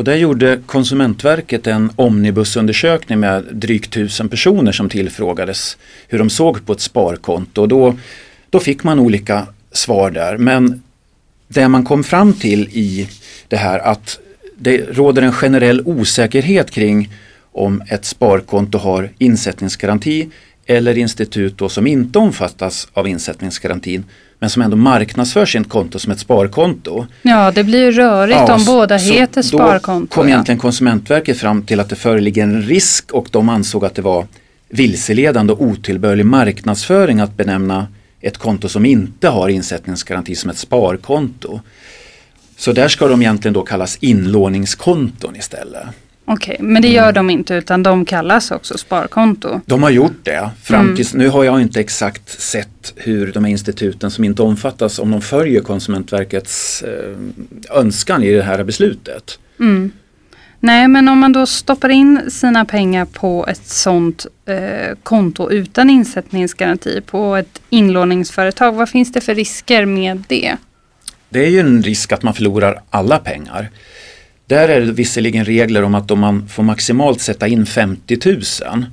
Och 0.00 0.04
där 0.04 0.16
gjorde 0.16 0.60
Konsumentverket 0.66 1.66
en 1.66 1.92
omnibusundersökning 1.96 3.20
med 3.20 3.44
drygt 3.52 3.92
tusen 3.92 4.28
personer 4.28 4.72
som 4.72 4.88
tillfrågades 4.88 5.76
hur 6.08 6.18
de 6.18 6.30
såg 6.30 6.66
på 6.66 6.72
ett 6.72 6.80
sparkonto. 6.80 7.60
Och 7.60 7.68
då, 7.68 7.98
då 8.50 8.60
fick 8.60 8.84
man 8.84 8.98
olika 8.98 9.46
svar 9.72 10.10
där. 10.10 10.36
Men 10.36 10.82
det 11.48 11.68
man 11.68 11.84
kom 11.84 12.04
fram 12.04 12.32
till 12.32 12.68
i 12.72 13.08
det 13.48 13.56
här 13.56 13.78
att 13.78 14.18
det 14.58 14.78
råder 14.78 15.22
en 15.22 15.32
generell 15.32 15.82
osäkerhet 15.84 16.70
kring 16.70 17.10
om 17.52 17.82
ett 17.88 18.04
sparkonto 18.04 18.78
har 18.78 19.10
insättningsgaranti 19.18 20.28
eller 20.66 20.98
institut 20.98 21.58
då 21.58 21.68
som 21.68 21.86
inte 21.86 22.18
omfattas 22.18 22.88
av 22.92 23.08
insättningsgarantin 23.08 24.04
men 24.40 24.50
som 24.50 24.62
ändå 24.62 24.76
marknadsför 24.76 25.46
sitt 25.46 25.68
konto 25.68 25.98
som 25.98 26.12
ett 26.12 26.18
sparkonto. 26.18 27.06
Ja, 27.22 27.50
det 27.50 27.64
blir 27.64 27.84
ju 27.84 27.90
rörigt 27.90 28.38
ja, 28.48 28.54
om 28.54 28.64
båda 28.64 28.96
heter 28.96 29.42
sparkonto. 29.42 30.06
Då 30.10 30.14
kom 30.14 30.28
ja. 30.28 30.34
egentligen 30.34 30.58
Konsumentverket 30.58 31.38
fram 31.38 31.62
till 31.62 31.80
att 31.80 31.88
det 31.88 31.96
föreligger 31.96 32.42
en 32.42 32.62
risk 32.62 33.10
och 33.12 33.28
de 33.30 33.48
ansåg 33.48 33.84
att 33.84 33.94
det 33.94 34.02
var 34.02 34.26
vilseledande 34.68 35.52
och 35.52 35.62
otillbörlig 35.62 36.26
marknadsföring 36.26 37.20
att 37.20 37.36
benämna 37.36 37.86
ett 38.20 38.38
konto 38.38 38.68
som 38.68 38.84
inte 38.84 39.28
har 39.28 39.48
insättningsgaranti 39.48 40.34
som 40.34 40.50
ett 40.50 40.58
sparkonto. 40.58 41.60
Så 42.56 42.72
där 42.72 42.88
ska 42.88 43.08
de 43.08 43.22
egentligen 43.22 43.52
då 43.52 43.62
kallas 43.62 43.98
inlåningskonton 44.00 45.36
istället. 45.36 45.86
Okej, 46.32 46.54
okay, 46.54 46.66
men 46.66 46.82
det 46.82 46.88
gör 46.88 47.12
de 47.12 47.30
inte 47.30 47.54
utan 47.54 47.82
de 47.82 48.04
kallas 48.04 48.50
också 48.50 48.78
sparkonto? 48.78 49.60
De 49.66 49.82
har 49.82 49.90
gjort 49.90 50.24
det. 50.24 50.50
Fram 50.62 50.80
mm. 50.80 50.96
tills, 50.96 51.14
mm. 51.14 51.24
Nu 51.24 51.30
har 51.30 51.44
jag 51.44 51.60
inte 51.60 51.80
exakt 51.80 52.40
sett 52.40 52.92
hur 52.96 53.32
de 53.32 53.44
här 53.44 53.50
instituten 53.50 54.10
som 54.10 54.24
inte 54.24 54.42
omfattas, 54.42 54.98
om 54.98 55.10
de 55.10 55.22
följer 55.22 55.60
Konsumentverkets 55.60 56.82
eh, 56.82 57.16
önskan 57.78 58.22
i 58.22 58.32
det 58.32 58.42
här 58.42 58.64
beslutet. 58.64 59.38
Mm. 59.60 59.92
Nej, 60.60 60.88
men 60.88 61.08
om 61.08 61.18
man 61.18 61.32
då 61.32 61.46
stoppar 61.46 61.88
in 61.88 62.30
sina 62.30 62.64
pengar 62.64 63.04
på 63.04 63.46
ett 63.46 63.66
sånt 63.66 64.26
eh, 64.46 64.96
konto 65.02 65.50
utan 65.50 65.90
insättningsgaranti 65.90 67.00
på 67.00 67.36
ett 67.36 67.60
inlåningsföretag, 67.70 68.72
vad 68.72 68.88
finns 68.88 69.12
det 69.12 69.20
för 69.20 69.34
risker 69.34 69.84
med 69.86 70.22
det? 70.28 70.56
Det 71.28 71.44
är 71.44 71.50
ju 71.50 71.60
en 71.60 71.82
risk 71.82 72.12
att 72.12 72.22
man 72.22 72.34
förlorar 72.34 72.82
alla 72.90 73.18
pengar. 73.18 73.70
Där 74.50 74.68
är 74.68 74.80
det 74.80 74.92
visserligen 74.92 75.44
regler 75.44 75.82
om 75.82 75.94
att 75.94 76.10
om 76.10 76.20
man 76.20 76.48
får 76.48 76.62
maximalt 76.62 77.20
sätta 77.20 77.48
in 77.48 77.66
50 77.66 78.18
000 78.24 78.84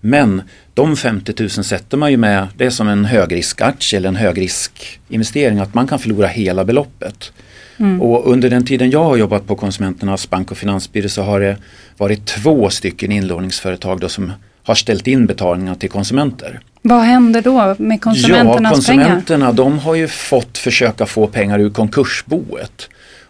men 0.00 0.42
de 0.74 0.96
50 0.96 1.34
000 1.38 1.50
sätter 1.50 1.96
man 1.96 2.10
ju 2.10 2.16
med, 2.16 2.48
det 2.56 2.66
är 2.66 2.70
som 2.70 2.88
en 2.88 3.04
högriskaktie 3.04 3.96
eller 3.96 4.08
en 4.08 4.16
högriskinvestering, 4.16 5.58
att 5.58 5.74
man 5.74 5.86
kan 5.86 5.98
förlora 5.98 6.26
hela 6.26 6.64
beloppet. 6.64 7.32
Mm. 7.76 8.02
Och 8.02 8.32
under 8.32 8.50
den 8.50 8.64
tiden 8.64 8.90
jag 8.90 9.04
har 9.04 9.16
jobbat 9.16 9.46
på 9.46 9.56
Konsumenternas 9.56 10.30
bank 10.30 10.50
och 10.50 10.58
finansbyrå 10.58 11.08
så 11.08 11.22
har 11.22 11.40
det 11.40 11.56
varit 11.96 12.26
två 12.26 12.70
stycken 12.70 13.12
inlåningsföretag 13.12 14.00
då 14.00 14.08
som 14.08 14.32
har 14.62 14.74
ställt 14.74 15.06
in 15.06 15.26
betalningar 15.26 15.74
till 15.74 15.90
konsumenter. 15.90 16.60
Vad 16.82 17.00
händer 17.00 17.42
då 17.42 17.76
med 17.78 18.00
konsumenternas 18.00 18.56
pengar? 18.56 18.70
Ja, 18.70 18.74
konsumenterna 18.74 19.46
pengar? 19.46 19.52
de 19.52 19.78
har 19.78 19.94
ju 19.94 20.08
fått 20.08 20.58
försöka 20.58 21.06
få 21.06 21.26
pengar 21.26 21.58
ur 21.58 21.70
konkursboet. 21.70 22.88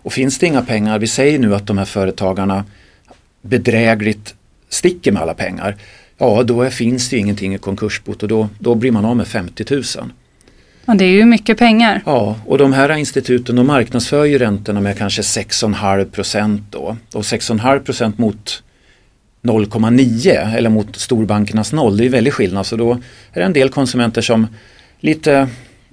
Och 0.09 0.13
finns 0.13 0.39
det 0.39 0.47
inga 0.47 0.63
pengar, 0.63 0.99
vi 0.99 1.07
säger 1.07 1.39
nu 1.39 1.55
att 1.55 1.67
de 1.67 1.79
här 1.79 1.85
företagarna 1.85 2.65
bedrägligt 3.43 4.35
sticker 4.69 5.13
med 5.13 5.23
alla 5.23 5.35
pengar. 5.35 5.77
Ja, 6.19 6.43
då 6.43 6.63
är, 6.63 6.71
finns 6.71 7.09
det 7.09 7.17
ingenting 7.19 7.55
i 7.55 7.59
konkursbot 7.59 8.23
och 8.23 8.29
då, 8.29 8.49
då 8.59 8.75
blir 8.75 8.91
man 8.91 9.05
av 9.05 9.17
med 9.17 9.27
50 9.27 9.65
000. 9.71 9.83
Ja, 10.85 10.95
det 10.95 11.05
är 11.05 11.11
ju 11.11 11.25
mycket 11.25 11.59
pengar. 11.59 12.03
Ja, 12.07 12.37
och 12.47 12.59
de 12.59 12.73
här 12.73 12.97
instituten 12.97 13.57
de 13.57 13.67
marknadsför 13.67 14.25
ju 14.25 14.39
räntorna 14.39 14.81
med 14.81 14.99
kanske 14.99 15.23
6,5 15.23 16.05
procent 16.05 16.63
då. 16.71 16.97
Och 17.15 17.23
6,5 17.23 17.79
procent 17.79 18.19
mot 18.19 18.63
0,9 19.43 20.57
eller 20.57 20.71
mot 20.71 20.97
storbankernas 20.97 21.73
noll, 21.73 21.97
det 21.97 22.05
är 22.05 22.09
väldigt 22.09 22.35
skillnad. 22.35 22.67
Så 22.67 22.77
då 22.77 22.93
är 23.33 23.41
det 23.41 23.45
en 23.45 23.53
del 23.53 23.69
konsumenter 23.69 24.23
som 24.23 24.47
lite 25.01 25.49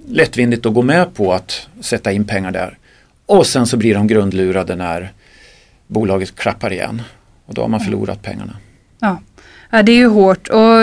lättvindigt 0.08 0.62
då 0.62 0.70
går 0.70 0.82
med 0.82 1.14
på 1.14 1.32
att 1.32 1.68
sätta 1.80 2.12
in 2.12 2.24
pengar 2.24 2.50
där. 2.50 2.78
Och 3.26 3.46
sen 3.46 3.66
så 3.66 3.76
blir 3.76 3.94
de 3.94 4.06
grundlurade 4.06 4.76
när 4.76 5.12
bolaget 5.86 6.36
klappar 6.36 6.72
igen. 6.72 7.02
Och 7.46 7.54
då 7.54 7.62
har 7.62 7.68
man 7.68 7.80
förlorat 7.80 8.22
pengarna. 8.22 8.56
Ja, 9.00 9.20
ja 9.70 9.82
det 9.82 9.92
är 9.92 9.96
ju 9.96 10.06
hårt. 10.06 10.48
Och 10.48 10.80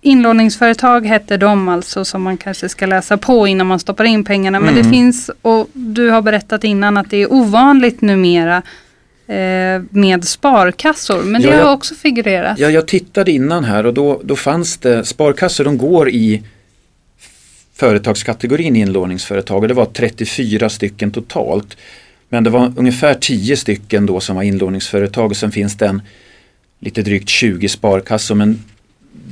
inlåningsföretag 0.00 1.06
hette 1.06 1.36
de 1.36 1.68
alltså 1.68 2.04
som 2.04 2.22
man 2.22 2.36
kanske 2.36 2.68
ska 2.68 2.86
läsa 2.86 3.16
på 3.16 3.46
innan 3.46 3.66
man 3.66 3.78
stoppar 3.80 4.04
in 4.04 4.24
pengarna. 4.24 4.60
Men 4.60 4.68
mm. 4.68 4.82
det 4.82 4.90
finns, 4.90 5.30
och 5.42 5.68
du 5.72 6.10
har 6.10 6.22
berättat 6.22 6.64
innan 6.64 6.96
att 6.96 7.10
det 7.10 7.16
är 7.16 7.32
ovanligt 7.32 8.00
numera 8.00 8.62
eh, 9.26 9.82
med 9.90 10.24
sparkassor. 10.24 11.22
Men 11.22 11.42
det 11.42 11.48
ja, 11.48 11.64
har 11.64 11.72
också 11.72 11.94
figurerat. 11.94 12.58
Ja, 12.58 12.70
jag 12.70 12.88
tittade 12.88 13.30
innan 13.30 13.64
här 13.64 13.86
och 13.86 13.94
då, 13.94 14.20
då 14.24 14.36
fanns 14.36 14.76
det 14.76 15.04
sparkassor, 15.04 15.64
de 15.64 15.78
går 15.78 16.10
i 16.10 16.42
företagskategorin 17.74 18.76
inlåningsföretag 18.76 19.62
och 19.62 19.68
det 19.68 19.74
var 19.74 19.86
34 19.86 20.68
stycken 20.68 21.10
totalt. 21.10 21.76
Men 22.28 22.44
det 22.44 22.50
var 22.50 22.72
ungefär 22.76 23.14
10 23.14 23.56
stycken 23.56 24.06
då 24.06 24.20
som 24.20 24.36
var 24.36 24.42
inlåningsföretag 24.42 25.30
och 25.30 25.36
sen 25.36 25.52
finns 25.52 25.76
det 25.76 25.86
en 25.86 26.02
lite 26.78 27.02
drygt 27.02 27.28
20 27.28 27.68
sparkassor 27.68 28.34
men 28.34 28.64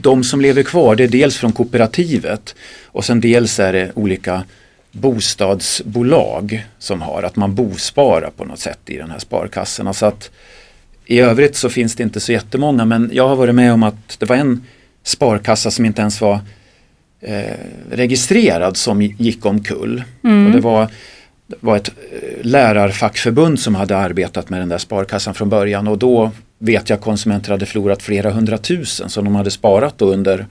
de 0.00 0.24
som 0.24 0.40
lever 0.40 0.62
kvar 0.62 0.96
det 0.96 1.04
är 1.04 1.08
dels 1.08 1.36
från 1.36 1.52
kooperativet 1.52 2.54
och 2.84 3.04
sen 3.04 3.20
dels 3.20 3.60
är 3.60 3.72
det 3.72 3.92
olika 3.94 4.44
bostadsbolag 4.92 6.66
som 6.78 7.00
har 7.00 7.22
att 7.22 7.36
man 7.36 7.54
bosparar 7.54 8.30
på 8.30 8.44
något 8.44 8.58
sätt 8.58 8.80
i 8.86 8.96
den 8.96 9.10
här 9.10 9.18
sparkassorna. 9.18 9.92
Så 9.92 10.06
att 10.06 10.30
I 11.04 11.20
övrigt 11.20 11.56
så 11.56 11.70
finns 11.70 11.94
det 11.94 12.02
inte 12.02 12.20
så 12.20 12.32
jättemånga 12.32 12.84
men 12.84 13.10
jag 13.12 13.28
har 13.28 13.36
varit 13.36 13.54
med 13.54 13.72
om 13.72 13.82
att 13.82 14.18
det 14.18 14.26
var 14.26 14.36
en 14.36 14.66
sparkassa 15.02 15.70
som 15.70 15.84
inte 15.84 16.00
ens 16.00 16.20
var 16.20 16.40
eh, 17.22 17.56
registrerad 17.90 18.76
som 18.76 19.02
gick 19.02 19.46
omkull. 19.46 20.04
Mm. 20.24 20.46
Och 20.46 20.52
det 20.52 20.60
var, 20.60 20.88
var 21.60 21.76
ett 21.76 21.88
eh, 21.88 22.44
lärarfackförbund 22.46 23.60
som 23.60 23.74
hade 23.74 23.96
arbetat 23.96 24.50
med 24.50 24.60
den 24.60 24.68
där 24.68 24.78
sparkassan 24.78 25.34
från 25.34 25.48
början 25.48 25.88
och 25.88 25.98
då 25.98 26.30
vet 26.58 26.90
jag 26.90 26.96
att 26.96 27.02
konsumenter 27.02 27.50
hade 27.50 27.66
förlorat 27.66 28.02
flera 28.02 28.30
hundratusen 28.30 29.08
som 29.08 29.24
de 29.24 29.34
hade 29.34 29.50
sparat 29.50 29.98
då 29.98 30.12
under 30.12 30.46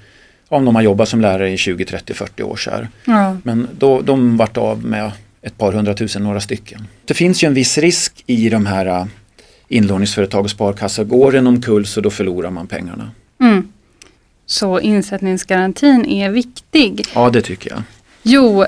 om 0.47 0.65
de 0.65 0.75
har 0.75 0.81
jobbat 0.81 1.09
som 1.09 1.21
lärare 1.21 1.51
i 1.51 1.57
20, 1.57 1.85
30, 1.85 2.13
40 2.13 2.43
år. 2.43 2.55
Så 2.55 2.71
ja. 3.05 3.37
Men 3.43 3.67
då, 3.77 4.01
de 4.01 4.37
vart 4.37 4.57
av 4.57 4.85
med 4.85 5.11
ett 5.41 5.57
par 5.57 5.73
hundratusen, 5.73 6.23
några 6.23 6.39
stycken. 6.39 6.87
Det 7.05 7.13
finns 7.13 7.43
ju 7.43 7.47
en 7.47 7.53
viss 7.53 7.77
risk 7.77 8.23
i 8.27 8.49
de 8.49 8.65
här 8.65 8.85
äh, 8.85 9.05
inlåningsföretag 9.67 10.43
och 10.43 10.49
sparkassor. 10.49 11.03
Går 11.03 11.31
den 11.31 11.47
omkull 11.47 11.85
så 11.85 12.01
då 12.01 12.09
förlorar 12.09 12.51
man 12.51 12.67
pengarna. 12.67 13.11
Mm. 13.41 13.67
Så 14.51 14.79
insättningsgarantin 14.79 16.05
är 16.05 16.29
viktig. 16.29 17.05
Ja, 17.15 17.29
det 17.29 17.41
tycker 17.41 17.69
jag. 17.69 17.83
Jo, 18.23 18.65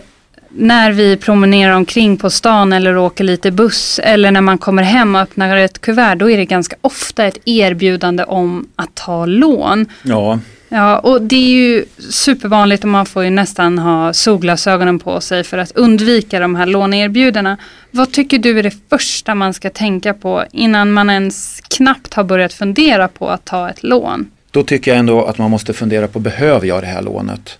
när 0.49 0.91
vi 0.91 1.17
promenerar 1.17 1.73
omkring 1.73 2.17
på 2.17 2.29
stan 2.29 2.73
eller 2.73 2.97
åker 2.97 3.23
lite 3.23 3.51
buss 3.51 3.99
eller 4.03 4.31
när 4.31 4.41
man 4.41 4.57
kommer 4.57 4.83
hem 4.83 5.15
och 5.15 5.21
öppnar 5.21 5.57
ett 5.57 5.81
kuvert 5.81 6.15
då 6.15 6.29
är 6.29 6.37
det 6.37 6.45
ganska 6.45 6.75
ofta 6.81 7.25
ett 7.25 7.37
erbjudande 7.45 8.23
om 8.23 8.67
att 8.75 8.95
ta 8.95 9.25
lån. 9.25 9.85
Ja. 10.03 10.39
Ja, 10.69 10.99
och 10.99 11.21
det 11.21 11.35
är 11.35 11.49
ju 11.49 11.85
supervanligt 12.09 12.83
och 12.83 12.89
man 12.89 13.05
får 13.05 13.23
ju 13.23 13.29
nästan 13.29 13.79
ha 13.79 14.13
solglasögonen 14.13 14.99
på 14.99 15.21
sig 15.21 15.43
för 15.43 15.57
att 15.57 15.71
undvika 15.71 16.39
de 16.39 16.55
här 16.55 16.65
låneerbjudandena. 16.65 17.57
Vad 17.91 18.11
tycker 18.11 18.37
du 18.37 18.59
är 18.59 18.63
det 18.63 18.89
första 18.89 19.35
man 19.35 19.53
ska 19.53 19.69
tänka 19.69 20.13
på 20.13 20.43
innan 20.51 20.91
man 20.91 21.09
ens 21.09 21.61
knappt 21.61 22.13
har 22.13 22.23
börjat 22.23 22.53
fundera 22.53 23.07
på 23.07 23.29
att 23.29 23.45
ta 23.45 23.69
ett 23.69 23.83
lån? 23.83 24.29
Då 24.53 24.63
tycker 24.63 24.91
jag 24.91 24.99
ändå 24.99 25.25
att 25.25 25.37
man 25.37 25.51
måste 25.51 25.73
fundera 25.73 26.07
på, 26.07 26.19
behöver 26.19 26.67
jag 26.67 26.83
det 26.83 26.87
här 26.87 27.01
lånet? 27.01 27.59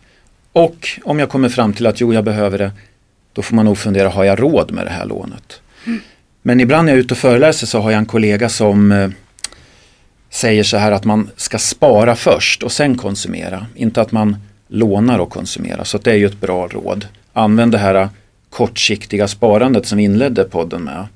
Och 0.51 0.89
om 1.03 1.19
jag 1.19 1.29
kommer 1.29 1.49
fram 1.49 1.73
till 1.73 1.87
att 1.87 2.01
jo, 2.01 2.13
jag 2.13 2.23
behöver 2.23 2.57
det, 2.57 2.71
då 3.33 3.41
får 3.41 3.55
man 3.55 3.65
nog 3.65 3.77
fundera, 3.77 4.09
har 4.09 4.23
jag 4.23 4.41
råd 4.41 4.71
med 4.71 4.85
det 4.85 4.91
här 4.91 5.05
lånet? 5.05 5.61
Mm. 5.85 5.99
Men 6.41 6.59
ibland 6.59 6.85
när 6.85 6.93
jag 6.93 6.97
är 6.97 7.03
ute 7.03 7.13
och 7.13 7.17
föreläser 7.17 7.67
så 7.67 7.79
har 7.79 7.91
jag 7.91 7.97
en 7.97 8.05
kollega 8.05 8.49
som 8.49 8.91
eh, 8.91 9.09
säger 10.29 10.63
så 10.63 10.77
här 10.77 10.91
att 10.91 11.05
man 11.05 11.29
ska 11.35 11.57
spara 11.57 12.15
först 12.15 12.63
och 12.63 12.71
sen 12.71 12.97
konsumera. 12.97 13.65
Inte 13.75 14.01
att 14.01 14.11
man 14.11 14.37
lånar 14.67 15.19
och 15.19 15.29
konsumerar. 15.29 15.83
Så 15.83 15.97
det 15.97 16.11
är 16.11 16.15
ju 16.15 16.25
ett 16.25 16.41
bra 16.41 16.67
råd. 16.67 17.07
Använd 17.33 17.71
det 17.71 17.77
här 17.77 18.09
kortsiktiga 18.49 19.27
sparandet 19.27 19.85
som 19.85 19.97
vi 19.97 20.03
inledde 20.03 20.43
podden 20.43 20.83
med. 20.83 21.07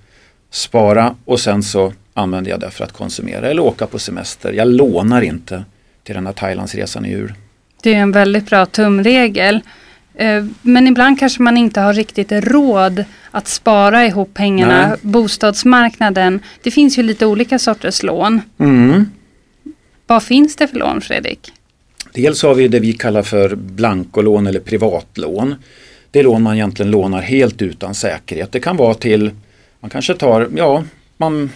Spara 0.51 1.15
och 1.25 1.39
sen 1.39 1.63
så 1.63 1.93
använder 2.17 2.51
jag 2.51 2.59
det 2.59 2.71
för 2.71 2.83
att 2.83 2.93
konsumera 2.93 3.49
eller 3.49 3.61
åka 3.61 3.87
på 3.87 3.99
semester. 3.99 4.53
Jag 4.53 4.67
lånar 4.67 5.21
inte 5.21 5.63
till 6.03 6.15
den 6.15 6.25
här 6.25 6.33
Thailandsresan 6.33 7.05
i 7.05 7.09
jul. 7.09 7.33
Det 7.83 7.93
är 7.93 7.99
en 7.99 8.11
väldigt 8.11 8.49
bra 8.49 8.65
tumregel. 8.65 9.61
Eh, 10.15 10.45
men 10.61 10.87
ibland 10.87 11.19
kanske 11.19 11.41
man 11.41 11.57
inte 11.57 11.81
har 11.81 11.93
riktigt 11.93 12.31
råd 12.31 13.03
att 13.31 13.47
spara 13.47 14.05
ihop 14.05 14.33
pengarna. 14.33 14.87
Nej. 14.87 14.97
Bostadsmarknaden, 15.01 16.39
det 16.63 16.71
finns 16.71 16.99
ju 16.99 17.03
lite 17.03 17.25
olika 17.25 17.59
sorters 17.59 18.03
lån. 18.03 18.41
Mm. 18.57 19.11
Vad 20.07 20.23
finns 20.23 20.55
det 20.55 20.67
för 20.67 20.77
lån 20.77 21.01
Fredrik? 21.01 21.51
Dels 22.13 22.43
har 22.43 22.55
vi 22.55 22.67
det 22.67 22.79
vi 22.79 22.93
kallar 22.93 23.23
för 23.23 23.55
blankolån 23.55 24.47
eller 24.47 24.59
privatlån. 24.59 25.55
det 26.11 26.19
är 26.19 26.23
lån 26.23 26.43
man 26.43 26.55
egentligen 26.55 26.91
lånar 26.91 27.21
helt 27.21 27.61
utan 27.61 27.95
säkerhet. 27.95 28.51
Det 28.51 28.59
kan 28.59 28.77
vara 28.77 28.93
till, 28.93 29.31
man 29.79 29.89
kanske 29.89 30.13
tar, 30.13 30.49
ja, 30.55 30.83
man 31.17 31.49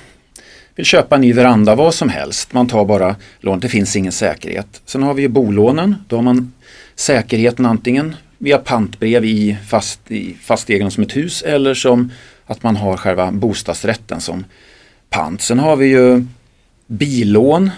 köpa 0.83 1.15
en 1.15 1.21
ny 1.21 1.33
veranda, 1.33 1.75
vad 1.75 1.93
som 1.93 2.09
helst. 2.09 2.53
Man 2.53 2.67
tar 2.67 2.85
bara 2.85 3.15
lån, 3.39 3.59
det 3.59 3.69
finns 3.69 3.95
ingen 3.95 4.11
säkerhet. 4.11 4.81
Sen 4.85 5.03
har 5.03 5.13
vi 5.13 5.21
ju 5.21 5.27
bolånen, 5.27 5.95
då 6.07 6.15
har 6.15 6.23
man 6.23 6.53
säkerheten 6.95 7.65
antingen 7.65 8.15
via 8.37 8.57
pantbrev 8.57 9.25
i 9.25 9.57
fast, 9.67 10.11
i 10.11 10.35
fast 10.41 10.69
egendom 10.69 10.91
som 10.91 11.03
ett 11.03 11.15
hus 11.15 11.41
eller 11.41 11.73
som 11.73 12.11
att 12.45 12.63
man 12.63 12.75
har 12.75 12.97
själva 12.97 13.31
bostadsrätten 13.31 14.21
som 14.21 14.45
pant. 15.09 15.41
Sen 15.41 15.59
har 15.59 15.75
vi 15.75 15.85
ju 15.85 16.25
billån, 16.87 17.69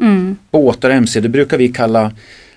mm. 0.00 0.36
båtar 0.50 0.90
och 0.90 0.96
MC, 0.96 1.20
det 1.20 1.28
brukar 1.28 1.58
vi 1.58 1.68
kalla 1.68 2.12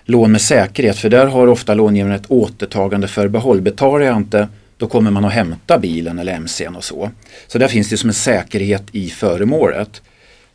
lån 0.06 0.32
med 0.32 0.41
säkerhet 0.41 0.98
för 0.98 1.10
där 1.10 1.25
har 1.25 1.48
ofta 1.48 1.74
långivaren 1.74 2.15
ett 2.15 2.32
återtagande 2.32 3.08
förbehåll. 3.08 3.62
Betalar 3.62 4.06
jag 4.06 4.18
inte 4.18 4.48
då 4.79 4.88
kommer 4.88 5.12
man 5.12 5.25
att 5.25 5.33
hämta 5.33 5.77
bilen 5.77 6.19
eller 6.19 6.39
MCn 6.39 6.75
och 6.75 6.83
så. 6.83 7.12
Så 7.48 7.57
där 7.57 7.67
finns 7.67 7.89
det 7.89 7.98
som 7.98 8.09
en 8.09 8.13
säkerhet 8.13 8.83
i 8.91 9.09
föremålet. 9.09 10.01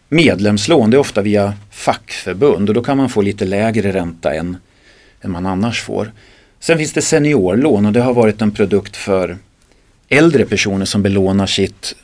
Medlemslån 0.09 0.91
det 0.91 0.97
är 0.97 0.99
ofta 0.99 1.23
via 1.23 1.55
fackförbund 1.71 2.69
och 2.69 2.75
då 2.75 2.83
kan 2.83 2.97
man 2.97 3.09
få 3.09 3.23
lite 3.23 3.45
lägre 3.45 3.93
ränta 3.93 4.35
än, 4.35 4.57
än 5.21 5.31
man 5.31 5.47
annars 5.47 5.83
får. 5.83 6.13
Sen 6.61 6.79
finns 6.79 6.93
det 6.93 7.03
seniorlån 7.03 7.87
och 7.87 7.93
det 7.93 8.01
har 8.01 8.15
varit 8.15 8.43
en 8.43 8.51
produkt 8.51 8.97
för 8.97 9.39
äldre 10.09 10.45
personer 10.45 10.85
som 10.85 11.03
belånar 11.03 11.47
sitt 11.47 11.95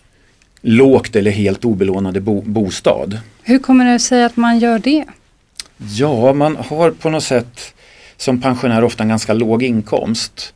lågt 0.60 1.16
eller 1.16 1.30
helt 1.30 1.64
obelånade 1.64 2.20
bo 2.20 2.40
bostad. 2.40 3.18
Hur 3.42 3.58
kommer 3.58 3.92
det 3.92 3.98
sig 3.98 4.24
att 4.24 4.36
man 4.36 4.58
gör 4.58 4.78
det? 4.78 5.04
Ja, 5.76 6.32
man 6.32 6.56
har 6.56 6.90
på 6.90 7.10
något 7.10 7.24
sätt 7.24 7.74
som 8.16 8.40
pensionär 8.40 8.84
ofta 8.84 9.02
en 9.02 9.08
ganska 9.08 9.32
låg 9.32 9.62
inkomst. 9.62 10.54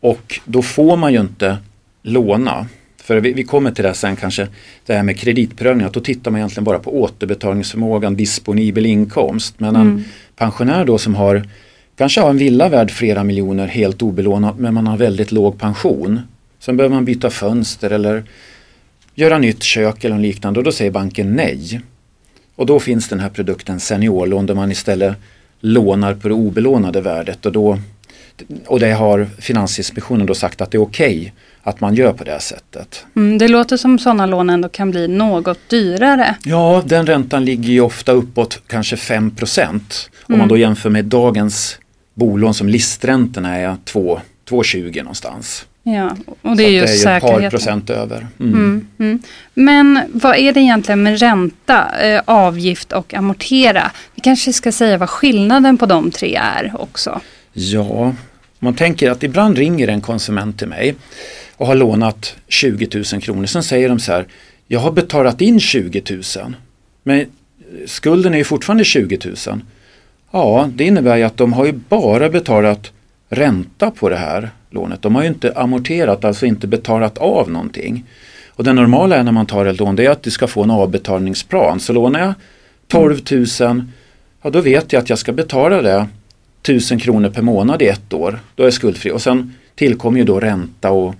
Och 0.00 0.40
då 0.44 0.62
får 0.62 0.96
man 0.96 1.12
ju 1.12 1.20
inte 1.20 1.58
låna. 2.02 2.66
För 2.96 3.20
vi, 3.20 3.32
vi 3.32 3.44
kommer 3.44 3.70
till 3.70 3.84
det 3.84 3.94
sen 3.94 4.16
kanske, 4.16 4.48
det 4.86 4.94
här 4.94 5.02
med 5.02 5.18
kreditprövning, 5.18 5.86
att 5.86 5.92
då 5.92 6.00
tittar 6.00 6.30
man 6.30 6.40
egentligen 6.40 6.64
bara 6.64 6.78
på 6.78 7.00
återbetalningsförmågan, 7.02 8.16
disponibel 8.16 8.86
inkomst. 8.86 9.54
Men 9.58 9.76
en 9.76 9.82
mm. 9.82 10.04
pensionär 10.36 10.84
då 10.84 10.98
som 10.98 11.14
har 11.14 11.48
kanske 11.96 12.20
har 12.20 12.30
en 12.30 12.38
villa 12.38 12.68
värd 12.68 12.90
flera 12.90 13.24
miljoner 13.24 13.66
helt 13.66 14.02
obelånat 14.02 14.58
men 14.58 14.74
man 14.74 14.86
har 14.86 14.96
väldigt 14.96 15.32
låg 15.32 15.58
pension. 15.58 16.20
Sen 16.58 16.76
behöver 16.76 16.94
man 16.94 17.04
byta 17.04 17.30
fönster 17.30 17.90
eller 17.90 18.24
göra 19.14 19.38
nytt 19.38 19.62
kök 19.62 20.04
eller 20.04 20.18
liknande 20.18 20.60
och 20.60 20.64
då 20.64 20.72
säger 20.72 20.90
banken 20.90 21.32
nej. 21.32 21.80
Och 22.56 22.66
då 22.66 22.80
finns 22.80 23.08
den 23.08 23.20
här 23.20 23.28
produkten 23.28 23.80
seniorlån 23.80 24.46
där 24.46 24.54
man 24.54 24.72
istället 24.72 25.16
lånar 25.60 26.14
på 26.14 26.28
det 26.28 26.34
obelånade 26.34 27.00
värdet 27.00 27.46
och 27.46 27.52
då 27.52 27.78
och 28.66 28.80
det 28.80 28.92
har 28.92 29.28
Finansinspektionen 29.38 30.26
då 30.26 30.34
sagt 30.34 30.60
att 30.60 30.70
det 30.70 30.76
är 30.76 30.82
okej 30.82 31.18
okay 31.18 31.30
att 31.62 31.80
man 31.80 31.94
gör 31.94 32.12
på 32.12 32.24
det 32.24 32.40
sättet. 32.40 33.04
Mm, 33.16 33.38
det 33.38 33.48
låter 33.48 33.76
som 33.76 33.98
sådana 33.98 34.26
lån 34.26 34.50
ändå 34.50 34.68
kan 34.68 34.90
bli 34.90 35.08
något 35.08 35.58
dyrare. 35.68 36.34
Ja, 36.44 36.82
den 36.86 37.06
räntan 37.06 37.44
ligger 37.44 37.68
ju 37.68 37.80
ofta 37.80 38.12
uppåt 38.12 38.62
kanske 38.66 38.96
5 38.96 39.34
mm. 39.58 39.80
Om 40.26 40.38
man 40.38 40.48
då 40.48 40.54
mm. 40.54 40.60
jämför 40.60 40.90
med 40.90 41.04
dagens 41.04 41.78
bolån 42.14 42.54
som 42.54 42.68
listräntorna 42.68 43.56
är 43.56 43.76
2,20 43.84 44.96
någonstans. 45.02 45.66
Ja, 45.82 46.16
och 46.42 46.56
det 46.56 46.64
är 46.64 46.70
ju 46.70 46.86
säkerheten. 46.86 47.28
Det 47.28 47.34
är 47.34 47.36
ett 47.36 47.42
par 47.42 47.50
procent 47.50 47.90
över. 47.90 48.26
Mm. 48.40 48.54
Mm, 48.54 48.86
mm. 48.98 49.22
Men 49.54 50.00
vad 50.12 50.36
är 50.36 50.52
det 50.52 50.60
egentligen 50.60 51.02
med 51.02 51.18
ränta, 51.18 52.00
eh, 52.00 52.22
avgift 52.24 52.92
och 52.92 53.14
amortera? 53.14 53.90
Vi 54.14 54.20
kanske 54.20 54.52
ska 54.52 54.72
säga 54.72 54.98
vad 54.98 55.10
skillnaden 55.10 55.78
på 55.78 55.86
de 55.86 56.10
tre 56.10 56.36
är 56.36 56.72
också. 56.78 57.20
Ja, 57.52 58.14
man 58.60 58.74
tänker 58.74 59.10
att 59.10 59.22
ibland 59.22 59.58
ringer 59.58 59.88
en 59.88 60.00
konsument 60.00 60.58
till 60.58 60.68
mig 60.68 60.94
och 61.56 61.66
har 61.66 61.74
lånat 61.74 62.36
20 62.48 62.88
000 63.12 63.22
kronor. 63.22 63.46
Sen 63.46 63.62
säger 63.62 63.88
de 63.88 63.98
så 63.98 64.12
här, 64.12 64.26
jag 64.66 64.80
har 64.80 64.92
betalat 64.92 65.40
in 65.40 65.60
20 65.60 66.02
000 66.10 66.22
men 67.02 67.26
skulden 67.86 68.34
är 68.34 68.38
ju 68.38 68.44
fortfarande 68.44 68.84
20 68.84 69.18
000. 69.24 69.60
Ja, 70.30 70.68
det 70.74 70.84
innebär 70.84 71.16
ju 71.16 71.22
att 71.22 71.36
de 71.36 71.52
har 71.52 71.66
ju 71.66 71.72
bara 71.72 72.28
betalat 72.28 72.92
ränta 73.28 73.90
på 73.90 74.08
det 74.08 74.16
här 74.16 74.50
lånet. 74.70 75.02
De 75.02 75.14
har 75.14 75.22
ju 75.22 75.28
inte 75.28 75.52
amorterat, 75.56 76.24
alltså 76.24 76.46
inte 76.46 76.66
betalat 76.66 77.18
av 77.18 77.50
någonting. 77.50 78.04
Och 78.48 78.64
det 78.64 78.72
normala 78.72 79.16
är 79.16 79.22
när 79.22 79.32
man 79.32 79.46
tar 79.46 79.66
ett 79.66 79.78
lån 79.78 79.96
det 79.96 80.06
är 80.06 80.10
att 80.10 80.22
du 80.22 80.30
ska 80.30 80.46
få 80.46 80.62
en 80.62 80.70
avbetalningsplan. 80.70 81.80
Så 81.80 81.92
lånar 81.92 82.20
jag 82.20 82.34
12 82.88 83.20
000, 83.60 83.84
ja 84.42 84.50
då 84.50 84.60
vet 84.60 84.92
jag 84.92 85.02
att 85.02 85.10
jag 85.10 85.18
ska 85.18 85.32
betala 85.32 85.82
det 85.82 86.06
1000 86.62 86.98
kronor 86.98 87.28
per 87.30 87.42
månad 87.42 87.82
i 87.82 87.86
ett 87.86 88.12
år. 88.12 88.40
Då 88.54 88.62
är 88.62 88.66
jag 88.66 88.74
skuldfri. 88.74 89.10
Och 89.10 89.22
sen 89.22 89.54
tillkommer 89.74 90.18
ju 90.18 90.24
då 90.24 90.40
ränta 90.40 90.90
och 90.90 91.14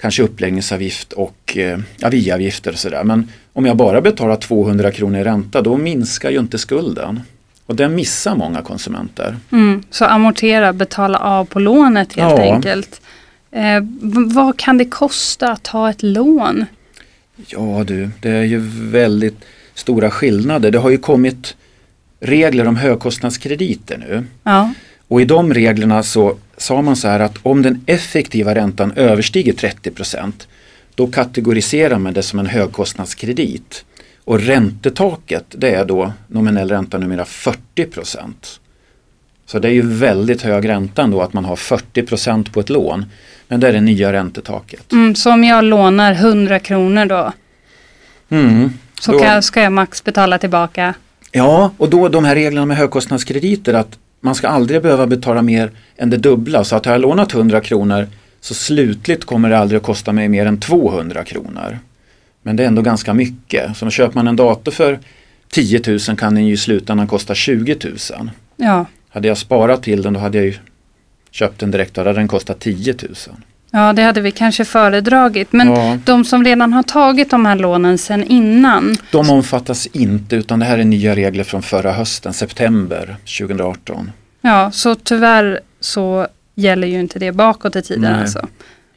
kanske 0.00 0.22
uppläggningsavgift 0.22 1.12
och 1.12 1.56
eh, 1.56 1.78
aviavgifter 2.02 2.72
och 2.72 2.78
sådär. 2.78 3.04
Men 3.04 3.28
om 3.52 3.66
jag 3.66 3.76
bara 3.76 4.00
betalar 4.00 4.36
200 4.36 4.90
kronor 4.92 5.20
i 5.20 5.24
ränta 5.24 5.62
då 5.62 5.76
minskar 5.76 6.30
ju 6.30 6.38
inte 6.38 6.58
skulden. 6.58 7.20
Och 7.66 7.76
den 7.76 7.94
missar 7.94 8.36
många 8.36 8.62
konsumenter. 8.62 9.36
Mm, 9.52 9.82
så 9.90 10.04
amortera, 10.04 10.72
betala 10.72 11.18
av 11.18 11.44
på 11.44 11.58
lånet 11.58 12.12
helt 12.12 12.38
ja. 12.38 12.54
enkelt. 12.54 13.00
Eh, 13.50 13.82
vad 14.34 14.58
kan 14.58 14.78
det 14.78 14.84
kosta 14.84 15.52
att 15.52 15.62
ta 15.62 15.90
ett 15.90 16.02
lån? 16.02 16.64
Ja 17.46 17.84
du, 17.86 18.10
det 18.20 18.30
är 18.30 18.44
ju 18.44 18.58
väldigt 18.90 19.44
stora 19.74 20.10
skillnader. 20.10 20.70
Det 20.70 20.78
har 20.78 20.90
ju 20.90 20.98
kommit 20.98 21.56
regler 22.20 22.66
om 22.66 22.76
högkostnadskrediter 22.76 23.98
nu. 23.98 24.24
Ja. 24.42 24.74
Och 25.08 25.20
i 25.20 25.24
de 25.24 25.54
reglerna 25.54 26.02
så 26.02 26.36
sa 26.56 26.82
man 26.82 26.96
så 26.96 27.08
här 27.08 27.20
att 27.20 27.38
om 27.42 27.62
den 27.62 27.84
effektiva 27.86 28.54
räntan 28.54 28.92
överstiger 28.96 29.52
30% 29.52 30.32
då 30.94 31.06
kategoriserar 31.06 31.98
man 31.98 32.12
det 32.12 32.22
som 32.22 32.38
en 32.38 32.46
högkostnadskredit. 32.46 33.84
Och 34.24 34.40
räntetaket 34.40 35.44
det 35.48 35.74
är 35.74 35.84
då 35.84 36.12
nominell 36.26 36.68
ränta 36.68 36.98
numera 36.98 37.24
40% 37.24 38.32
Så 39.46 39.58
det 39.58 39.68
är 39.68 39.72
ju 39.72 39.82
väldigt 39.82 40.42
hög 40.42 40.68
ränta 40.68 41.02
ändå 41.02 41.22
att 41.22 41.32
man 41.32 41.44
har 41.44 41.56
40% 41.56 42.52
på 42.52 42.60
ett 42.60 42.68
lån. 42.68 43.06
Men 43.48 43.60
det 43.60 43.68
är 43.68 43.72
det 43.72 43.80
nya 43.80 44.12
räntetaket. 44.12 44.92
Mm, 44.92 45.14
så 45.14 45.32
om 45.32 45.44
jag 45.44 45.64
lånar 45.64 46.12
100 46.12 46.58
kronor 46.58 47.06
då? 47.06 47.32
Mm, 48.28 48.72
så 49.00 49.12
då, 49.12 49.18
kan, 49.18 49.42
ska 49.42 49.62
jag 49.62 49.72
max 49.72 50.04
betala 50.04 50.38
tillbaka? 50.38 50.94
Ja, 51.32 51.72
och 51.76 51.90
då 51.90 52.08
de 52.08 52.24
här 52.24 52.34
reglerna 52.34 52.66
med 52.66 52.76
högkostnadskrediter 52.76 53.74
att 53.74 53.98
man 54.20 54.34
ska 54.34 54.48
aldrig 54.48 54.82
behöva 54.82 55.06
betala 55.06 55.42
mer 55.42 55.70
än 55.96 56.10
det 56.10 56.16
dubbla. 56.16 56.64
Så 56.64 56.76
att 56.76 56.84
har 56.84 56.92
jag 56.92 57.00
lånat 57.00 57.34
100 57.34 57.60
kronor 57.60 58.06
så 58.40 58.54
slutligt 58.54 59.24
kommer 59.24 59.50
det 59.50 59.58
aldrig 59.58 59.76
att 59.76 59.86
kosta 59.86 60.12
mig 60.12 60.28
mer 60.28 60.46
än 60.46 60.60
200 60.60 61.24
kronor. 61.24 61.78
Men 62.42 62.56
det 62.56 62.62
är 62.62 62.66
ändå 62.66 62.82
ganska 62.82 63.14
mycket. 63.14 63.76
Så 63.76 63.90
köper 63.90 64.14
man 64.14 64.28
en 64.28 64.36
dator 64.36 64.72
för 64.72 64.98
10 65.50 65.82
000 65.86 66.16
kan 66.16 66.34
den 66.34 66.46
ju 66.46 66.52
i 66.52 66.56
slutändan 66.56 67.06
kosta 67.06 67.34
20 67.34 67.76
000. 67.84 68.30
Ja. 68.56 68.86
Hade 69.08 69.28
jag 69.28 69.38
sparat 69.38 69.82
till 69.82 70.02
den 70.02 70.12
då 70.12 70.20
hade 70.20 70.38
jag 70.38 70.46
ju 70.46 70.54
köpt 71.30 71.60
den 71.60 71.70
direkt 71.70 71.98
och 71.98 72.04
då 72.04 72.10
hade 72.10 72.20
den 72.20 72.28
kostat 72.28 72.60
10 72.60 72.94
000. 73.02 73.14
Ja 73.72 73.92
det 73.92 74.02
hade 74.02 74.20
vi 74.20 74.30
kanske 74.30 74.64
föredragit 74.64 75.52
men 75.52 75.68
ja. 75.68 75.98
de 76.04 76.24
som 76.24 76.44
redan 76.44 76.72
har 76.72 76.82
tagit 76.82 77.30
de 77.30 77.46
här 77.46 77.56
lånen 77.56 77.98
sedan 77.98 78.24
innan. 78.24 78.96
De 79.12 79.30
omfattas 79.30 79.86
inte 79.86 80.36
utan 80.36 80.58
det 80.58 80.64
här 80.64 80.78
är 80.78 80.84
nya 80.84 81.16
regler 81.16 81.44
från 81.44 81.62
förra 81.62 81.92
hösten, 81.92 82.32
september 82.32 83.16
2018. 83.38 84.12
Ja 84.40 84.70
så 84.70 84.94
tyvärr 84.94 85.60
så 85.80 86.26
gäller 86.54 86.88
ju 86.88 87.00
inte 87.00 87.18
det 87.18 87.32
bakåt 87.32 87.76
i 87.76 87.82
tiden 87.82 88.12
Nej. 88.12 88.20
alltså. 88.20 88.48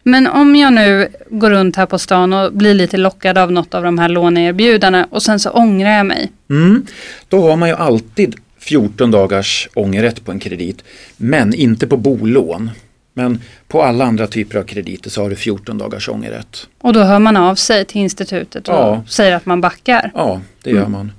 Men 0.04 0.28
om 0.28 0.56
jag 0.56 0.74
nu 0.74 1.08
går 1.30 1.50
runt 1.50 1.76
här 1.76 1.86
på 1.86 2.00
stan 2.00 2.34
och 2.34 2.54
blir 2.54 2.74
lite 2.74 2.98
lockad 2.98 3.38
av 3.38 3.52
något 3.52 3.74
av 3.74 3.84
de 3.84 3.98
här 3.98 4.10
låneerbjudandena 4.10 5.08
och 5.10 5.24
sen 5.24 5.40
så 5.40 5.50
ångrar 5.50 5.90
jag 5.90 6.06
mig. 6.06 6.32
Mm. 6.50 6.86
Då 7.30 7.50
har 7.50 7.58
man 7.58 7.70
ju 7.70 7.76
alltid 7.76 8.36
14 8.60 9.12
dagars 9.12 9.70
ångerrätt 9.74 10.26
på 10.26 10.32
en 10.32 10.40
kredit 10.40 10.84
men 11.18 11.54
inte 11.54 11.88
på 11.88 11.98
bolån. 11.98 12.72
Men 13.14 13.42
på 13.68 13.84
alla 13.84 14.06
andra 14.06 14.28
typer 14.28 14.60
av 14.60 14.64
krediter 14.64 15.10
så 15.10 15.22
har 15.22 15.30
du 15.30 15.36
14 15.36 15.78
dagars 15.78 16.10
ångerrätt. 16.10 16.68
Och 16.82 16.94
då 16.94 17.04
hör 17.04 17.20
man 17.20 17.38
av 17.38 17.56
sig 17.56 17.86
till 17.86 18.02
institutet 18.02 18.68
och 18.68 18.76
ja. 18.76 19.04
säger 19.08 19.36
att 19.36 19.46
man 19.46 19.62
backar? 19.62 20.12
Ja, 20.16 20.42
det 20.64 20.70
gör 20.70 20.80
mm. 20.80 20.92
man. 20.92 21.12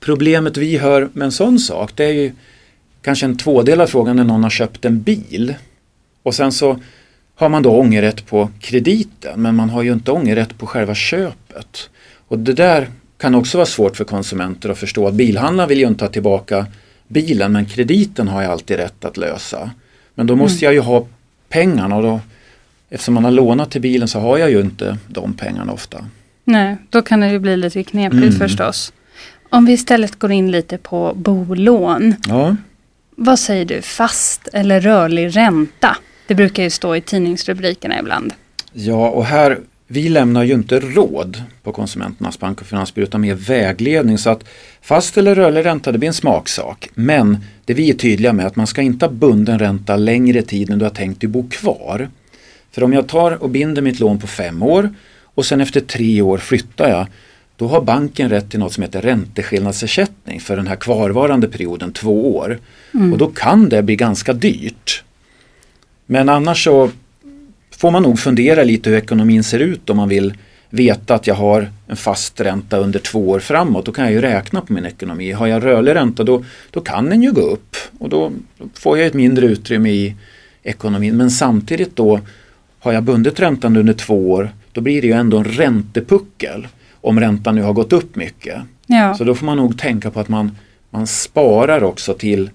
Problemet 0.00 0.56
vi 0.56 0.78
hör 0.78 1.08
med 1.12 1.24
en 1.24 1.32
sån 1.32 1.58
sak 1.58 1.92
det 1.94 2.04
är 2.04 2.12
ju 2.12 2.32
kanske 3.02 3.26
en 3.26 3.36
tvådelad 3.36 3.90
fråga 3.90 4.12
när 4.12 4.24
någon 4.24 4.42
har 4.42 4.50
köpt 4.50 4.84
en 4.84 5.02
bil 5.02 5.54
och 6.22 6.34
sen 6.34 6.52
så 6.52 6.78
har 7.34 7.48
man 7.48 7.62
då 7.62 7.70
ångerrätt 7.70 8.26
på 8.26 8.50
krediten 8.60 9.42
men 9.42 9.56
man 9.56 9.70
har 9.70 9.82
ju 9.82 9.92
inte 9.92 10.10
ångerrätt 10.10 10.58
på 10.58 10.66
själva 10.66 10.94
köpet. 10.94 11.90
Och 12.28 12.38
det 12.38 12.52
där 12.52 12.88
kan 13.18 13.34
också 13.34 13.58
vara 13.58 13.66
svårt 13.66 13.96
för 13.96 14.04
konsumenter 14.04 14.68
att 14.68 14.78
förstå 14.78 15.08
att 15.08 15.14
bilhandlaren 15.14 15.68
vill 15.68 15.78
ju 15.78 15.86
inte 15.86 16.04
ha 16.04 16.10
tillbaka 16.10 16.66
bilen 17.08 17.52
men 17.52 17.66
krediten 17.66 18.28
har 18.28 18.42
jag 18.42 18.52
alltid 18.52 18.76
rätt 18.76 19.04
att 19.04 19.16
lösa. 19.16 19.70
Men 20.14 20.26
då 20.26 20.36
måste 20.36 20.66
mm. 20.66 20.74
jag 20.74 20.74
ju 20.74 20.80
ha 20.80 21.06
pengarna 21.48 21.96
och 21.96 22.02
då, 22.02 22.20
eftersom 22.90 23.14
man 23.14 23.24
har 23.24 23.30
lånat 23.30 23.70
till 23.70 23.80
bilen 23.80 24.08
så 24.08 24.20
har 24.20 24.38
jag 24.38 24.50
ju 24.50 24.60
inte 24.60 24.98
de 25.08 25.34
pengarna 25.34 25.72
ofta. 25.72 26.04
Nej, 26.44 26.76
då 26.90 27.02
kan 27.02 27.20
det 27.20 27.30
ju 27.30 27.38
bli 27.38 27.56
lite 27.56 27.82
knepigt 27.82 28.22
mm. 28.22 28.32
förstås. 28.32 28.92
Om 29.50 29.64
vi 29.64 29.72
istället 29.72 30.18
går 30.18 30.32
in 30.32 30.50
lite 30.50 30.78
på 30.78 31.12
bolån. 31.14 32.14
Ja. 32.28 32.56
Vad 33.16 33.38
säger 33.38 33.64
du, 33.64 33.82
fast 33.82 34.48
eller 34.52 34.80
rörlig 34.80 35.36
ränta? 35.36 35.96
Det 36.26 36.34
brukar 36.34 36.62
ju 36.62 36.70
stå 36.70 36.96
i 36.96 37.00
tidningsrubrikerna 37.00 37.98
ibland. 37.98 38.34
Ja, 38.72 39.08
och 39.08 39.24
här, 39.24 39.58
vi 39.92 40.08
lämnar 40.08 40.44
ju 40.44 40.54
inte 40.54 40.80
råd 40.80 41.42
på 41.62 41.72
Konsumenternas 41.72 42.38
bank 42.38 42.60
och 42.60 42.66
finansbyrå 42.66 43.04
utan 43.04 43.20
mer 43.20 43.34
vägledning 43.34 44.18
så 44.18 44.30
att 44.30 44.44
fast 44.82 45.18
eller 45.18 45.34
rörlig 45.34 45.64
ränta 45.64 45.92
det 45.92 45.98
blir 45.98 46.08
en 46.08 46.14
smaksak. 46.14 46.88
Men 46.94 47.38
det 47.64 47.74
vi 47.74 47.90
är 47.90 47.94
tydliga 47.94 48.32
med 48.32 48.42
är 48.42 48.46
att 48.46 48.56
man 48.56 48.66
ska 48.66 48.82
inte 48.82 49.06
ha 49.06 49.12
bunden 49.12 49.58
ränta 49.58 49.96
längre 49.96 50.42
tid 50.42 50.70
än 50.70 50.78
du 50.78 50.84
har 50.84 50.90
tänkt 50.90 51.20
dig 51.20 51.28
bo 51.28 51.48
kvar. 51.48 52.08
För 52.70 52.82
om 52.82 52.92
jag 52.92 53.08
tar 53.08 53.42
och 53.42 53.50
binder 53.50 53.82
mitt 53.82 54.00
lån 54.00 54.18
på 54.18 54.26
fem 54.26 54.62
år 54.62 54.94
och 55.22 55.46
sen 55.46 55.60
efter 55.60 55.80
tre 55.80 56.22
år 56.22 56.38
flyttar 56.38 56.88
jag 56.88 57.06
då 57.56 57.68
har 57.68 57.80
banken 57.80 58.28
rätt 58.28 58.50
till 58.50 58.60
något 58.60 58.72
som 58.72 58.82
heter 58.82 59.02
ränteskillnadsersättning 59.02 60.40
för 60.40 60.56
den 60.56 60.66
här 60.66 60.76
kvarvarande 60.76 61.48
perioden 61.48 61.92
två 61.92 62.36
år. 62.36 62.58
Mm. 62.94 63.12
Och 63.12 63.18
då 63.18 63.26
kan 63.26 63.68
det 63.68 63.82
bli 63.82 63.96
ganska 63.96 64.32
dyrt. 64.32 65.02
Men 66.06 66.28
annars 66.28 66.64
så 66.64 66.90
får 67.82 67.90
man 67.90 68.02
nog 68.02 68.18
fundera 68.18 68.64
lite 68.64 68.90
hur 68.90 68.96
ekonomin 68.96 69.44
ser 69.44 69.58
ut 69.58 69.90
om 69.90 69.96
man 69.96 70.08
vill 70.08 70.34
veta 70.70 71.14
att 71.14 71.26
jag 71.26 71.34
har 71.34 71.70
en 71.86 71.96
fast 71.96 72.40
ränta 72.40 72.78
under 72.78 72.98
två 72.98 73.28
år 73.28 73.40
framåt. 73.40 73.86
Då 73.86 73.92
kan 73.92 74.04
jag 74.04 74.12
ju 74.12 74.20
räkna 74.20 74.60
på 74.60 74.72
min 74.72 74.86
ekonomi. 74.86 75.32
Har 75.32 75.46
jag 75.46 75.64
rörlig 75.64 75.94
ränta 75.94 76.24
då, 76.24 76.44
då 76.70 76.80
kan 76.80 77.10
den 77.10 77.22
ju 77.22 77.32
gå 77.32 77.40
upp 77.40 77.76
och 77.98 78.08
då 78.08 78.32
får 78.74 78.98
jag 78.98 79.06
ett 79.06 79.14
mindre 79.14 79.46
utrymme 79.46 79.90
i 79.90 80.14
ekonomin. 80.62 81.16
Men 81.16 81.30
samtidigt 81.30 81.96
då 81.96 82.20
har 82.78 82.92
jag 82.92 83.02
bundit 83.02 83.40
räntan 83.40 83.76
under 83.76 83.94
två 83.94 84.30
år 84.30 84.50
då 84.72 84.80
blir 84.80 85.00
det 85.02 85.06
ju 85.06 85.12
ändå 85.12 85.38
en 85.38 85.44
räntepuckel 85.44 86.68
om 87.00 87.20
räntan 87.20 87.54
nu 87.54 87.62
har 87.62 87.72
gått 87.72 87.92
upp 87.92 88.16
mycket. 88.16 88.62
Ja. 88.86 89.14
Så 89.14 89.24
då 89.24 89.34
får 89.34 89.46
man 89.46 89.56
nog 89.56 89.78
tänka 89.78 90.10
på 90.10 90.20
att 90.20 90.28
man, 90.28 90.56
man 90.90 91.06
sparar 91.06 91.82
också 91.82 92.14
till 92.14 92.50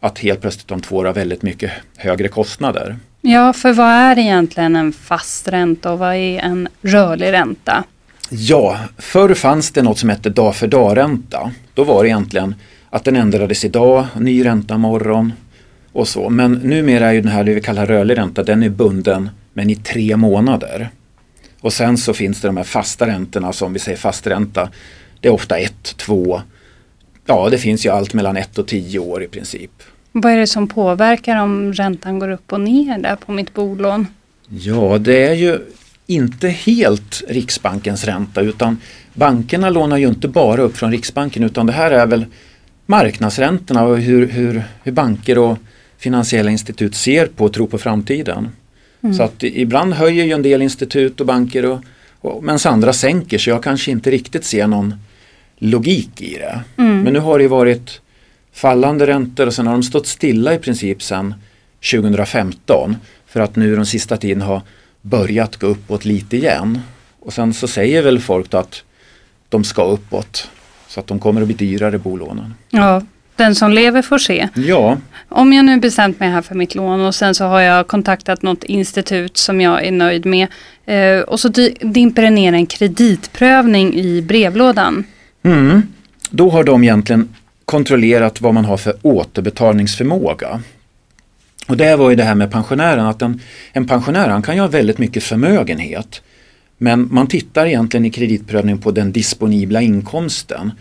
att 0.00 0.18
helt 0.18 0.40
plötsligt 0.40 0.70
om 0.70 0.80
två 0.80 0.96
år 0.96 1.04
har 1.04 1.14
väldigt 1.14 1.42
mycket 1.42 1.70
högre 1.96 2.28
kostnader. 2.28 2.96
Ja, 3.20 3.52
för 3.52 3.72
vad 3.72 3.90
är 3.90 4.18
egentligen 4.18 4.76
en 4.76 4.92
fast 4.92 5.48
ränta 5.48 5.92
och 5.92 5.98
vad 5.98 6.14
är 6.14 6.38
en 6.38 6.68
rörlig 6.82 7.32
ränta? 7.32 7.84
Ja, 8.30 8.78
förr 8.98 9.34
fanns 9.34 9.70
det 9.70 9.82
något 9.82 9.98
som 9.98 10.08
hette 10.08 10.30
dag 10.30 10.56
för 10.56 10.66
dag-ränta. 10.66 11.50
Då 11.74 11.84
var 11.84 12.02
det 12.02 12.08
egentligen 12.08 12.54
att 12.90 13.04
den 13.04 13.16
ändrades 13.16 13.64
idag, 13.64 14.06
ny 14.16 14.44
ränta 14.44 14.78
morgon 14.78 15.32
och 15.92 16.08
så. 16.08 16.30
Men 16.30 16.52
numera 16.52 17.08
är 17.08 17.12
ju 17.12 17.20
den 17.20 17.32
här, 17.32 17.44
det 17.44 17.54
vi 17.54 17.60
kallar 17.60 17.86
rörlig 17.86 18.18
ränta, 18.18 18.42
den 18.42 18.62
är 18.62 18.68
bunden 18.68 19.30
men 19.52 19.70
i 19.70 19.76
tre 19.76 20.16
månader. 20.16 20.90
Och 21.60 21.72
sen 21.72 21.98
så 21.98 22.14
finns 22.14 22.40
det 22.40 22.48
de 22.48 22.56
här 22.56 22.64
fasta 22.64 23.06
räntorna 23.06 23.52
som 23.52 23.72
vi 23.72 23.78
säger 23.78 23.98
fast 23.98 24.26
ränta. 24.26 24.68
Det 25.20 25.28
är 25.28 25.32
ofta 25.32 25.58
ett, 25.58 25.96
två, 25.96 26.42
ja 27.26 27.48
det 27.50 27.58
finns 27.58 27.86
ju 27.86 27.90
allt 27.90 28.14
mellan 28.14 28.36
ett 28.36 28.58
och 28.58 28.66
tio 28.66 28.98
år 28.98 29.22
i 29.22 29.28
princip. 29.28 29.82
Vad 30.20 30.32
är 30.32 30.36
det 30.36 30.46
som 30.46 30.68
påverkar 30.68 31.42
om 31.42 31.72
räntan 31.72 32.18
går 32.18 32.30
upp 32.30 32.52
och 32.52 32.60
ner 32.60 32.98
där 32.98 33.16
på 33.16 33.32
mitt 33.32 33.54
bolån? 33.54 34.06
Ja, 34.48 34.98
det 34.98 35.26
är 35.26 35.34
ju 35.34 35.58
inte 36.06 36.48
helt 36.48 37.22
Riksbankens 37.28 38.04
ränta 38.04 38.40
utan 38.40 38.78
bankerna 39.14 39.70
lånar 39.70 39.96
ju 39.96 40.08
inte 40.08 40.28
bara 40.28 40.62
upp 40.62 40.76
från 40.76 40.90
Riksbanken 40.90 41.42
utan 41.42 41.66
det 41.66 41.72
här 41.72 41.90
är 41.90 42.06
väl 42.06 42.26
marknadsräntorna 42.86 43.84
och 43.84 43.98
hur, 43.98 44.26
hur, 44.28 44.62
hur 44.82 44.92
banker 44.92 45.38
och 45.38 45.58
finansiella 45.98 46.50
institut 46.50 46.94
ser 46.94 47.26
på 47.26 47.44
och 47.44 47.52
tror 47.52 47.66
på 47.66 47.78
framtiden. 47.78 48.48
Mm. 49.00 49.14
Så 49.14 49.22
att 49.22 49.42
ibland 49.42 49.94
höjer 49.94 50.24
ju 50.24 50.32
en 50.32 50.42
del 50.42 50.62
institut 50.62 51.20
och 51.20 51.26
banker 51.26 51.64
och, 51.64 51.80
och 52.20 52.44
medan 52.44 52.58
andra 52.64 52.92
sänker 52.92 53.38
så 53.38 53.50
jag 53.50 53.62
kanske 53.62 53.90
inte 53.90 54.10
riktigt 54.10 54.44
ser 54.44 54.66
någon 54.66 54.94
logik 55.58 56.20
i 56.20 56.34
det. 56.34 56.60
Mm. 56.76 57.02
Men 57.02 57.12
nu 57.12 57.18
har 57.18 57.38
det 57.38 57.48
varit 57.48 58.00
fallande 58.58 59.06
räntor 59.06 59.46
och 59.46 59.54
sen 59.54 59.66
har 59.66 59.72
de 59.72 59.82
stått 59.82 60.06
stilla 60.06 60.54
i 60.54 60.58
princip 60.58 61.02
sedan 61.02 61.34
2015 61.92 62.96
för 63.26 63.40
att 63.40 63.56
nu 63.56 63.76
den 63.76 63.86
sista 63.86 64.16
tiden 64.16 64.42
har 64.42 64.62
börjat 65.02 65.56
gå 65.56 65.66
uppåt 65.66 66.04
lite 66.04 66.36
igen. 66.36 66.80
Och 67.20 67.32
sen 67.32 67.54
så 67.54 67.68
säger 67.68 68.02
väl 68.02 68.20
folk 68.20 68.54
att 68.54 68.82
de 69.48 69.64
ska 69.64 69.84
uppåt 69.84 70.50
så 70.88 71.00
att 71.00 71.06
de 71.06 71.18
kommer 71.18 71.40
att 71.40 71.46
bli 71.46 71.56
dyrare 71.56 71.98
bolånen. 71.98 72.54
Ja, 72.70 73.02
den 73.36 73.54
som 73.54 73.72
lever 73.72 74.02
får 74.02 74.18
se. 74.18 74.48
Ja. 74.54 74.96
Om 75.28 75.52
jag 75.52 75.64
nu 75.64 75.80
bestämt 75.80 76.20
mig 76.20 76.28
här 76.28 76.42
för 76.42 76.54
mitt 76.54 76.74
lån 76.74 77.00
och 77.00 77.14
sen 77.14 77.34
så 77.34 77.44
har 77.44 77.60
jag 77.60 77.86
kontaktat 77.86 78.42
något 78.42 78.64
institut 78.64 79.36
som 79.36 79.60
jag 79.60 79.86
är 79.86 79.92
nöjd 79.92 80.26
med 80.26 80.48
eh, 80.86 81.20
och 81.20 81.40
så 81.40 81.48
dimper 81.80 82.22
det 82.22 82.30
ner 82.30 82.52
en 82.52 82.66
kreditprövning 82.66 83.94
i 83.94 84.22
brevlådan. 84.22 85.04
Mm. 85.42 85.82
Då 86.30 86.50
har 86.50 86.64
de 86.64 86.84
egentligen 86.84 87.28
kontrollerat 87.68 88.40
vad 88.40 88.54
man 88.54 88.64
har 88.64 88.76
för 88.76 88.94
återbetalningsförmåga. 89.02 90.62
Och 91.66 91.76
det 91.76 91.96
var 91.96 92.10
ju 92.10 92.16
det 92.16 92.24
här 92.24 92.34
med 92.34 92.50
pensionären, 92.50 93.06
att 93.06 93.22
en, 93.22 93.40
en 93.72 93.86
pensionär 93.86 94.28
han 94.28 94.42
kan 94.42 94.54
ju 94.54 94.60
ha 94.60 94.68
väldigt 94.68 94.98
mycket 94.98 95.22
förmögenhet. 95.22 96.22
Men 96.78 97.08
man 97.14 97.26
tittar 97.26 97.66
egentligen 97.66 98.04
i 98.04 98.10
kreditprövning 98.10 98.78
på 98.78 98.90
den 98.90 99.12
disponibla 99.12 99.80
inkomsten. 99.80 100.72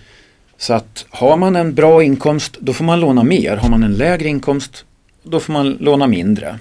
Så 0.57 0.73
att 0.73 1.05
har 1.09 1.37
man 1.37 1.55
en 1.55 1.73
bra 1.73 2.03
inkomst 2.03 2.57
då 2.59 2.73
får 2.73 2.85
man 2.85 2.99
låna 2.99 3.23
mer. 3.23 3.57
Har 3.57 3.69
man 3.69 3.83
en 3.83 3.93
lägre 3.93 4.27
inkomst 4.27 4.85
då 5.23 5.39
får 5.39 5.53
man 5.53 5.77
låna 5.79 6.07
mindre. 6.07 6.59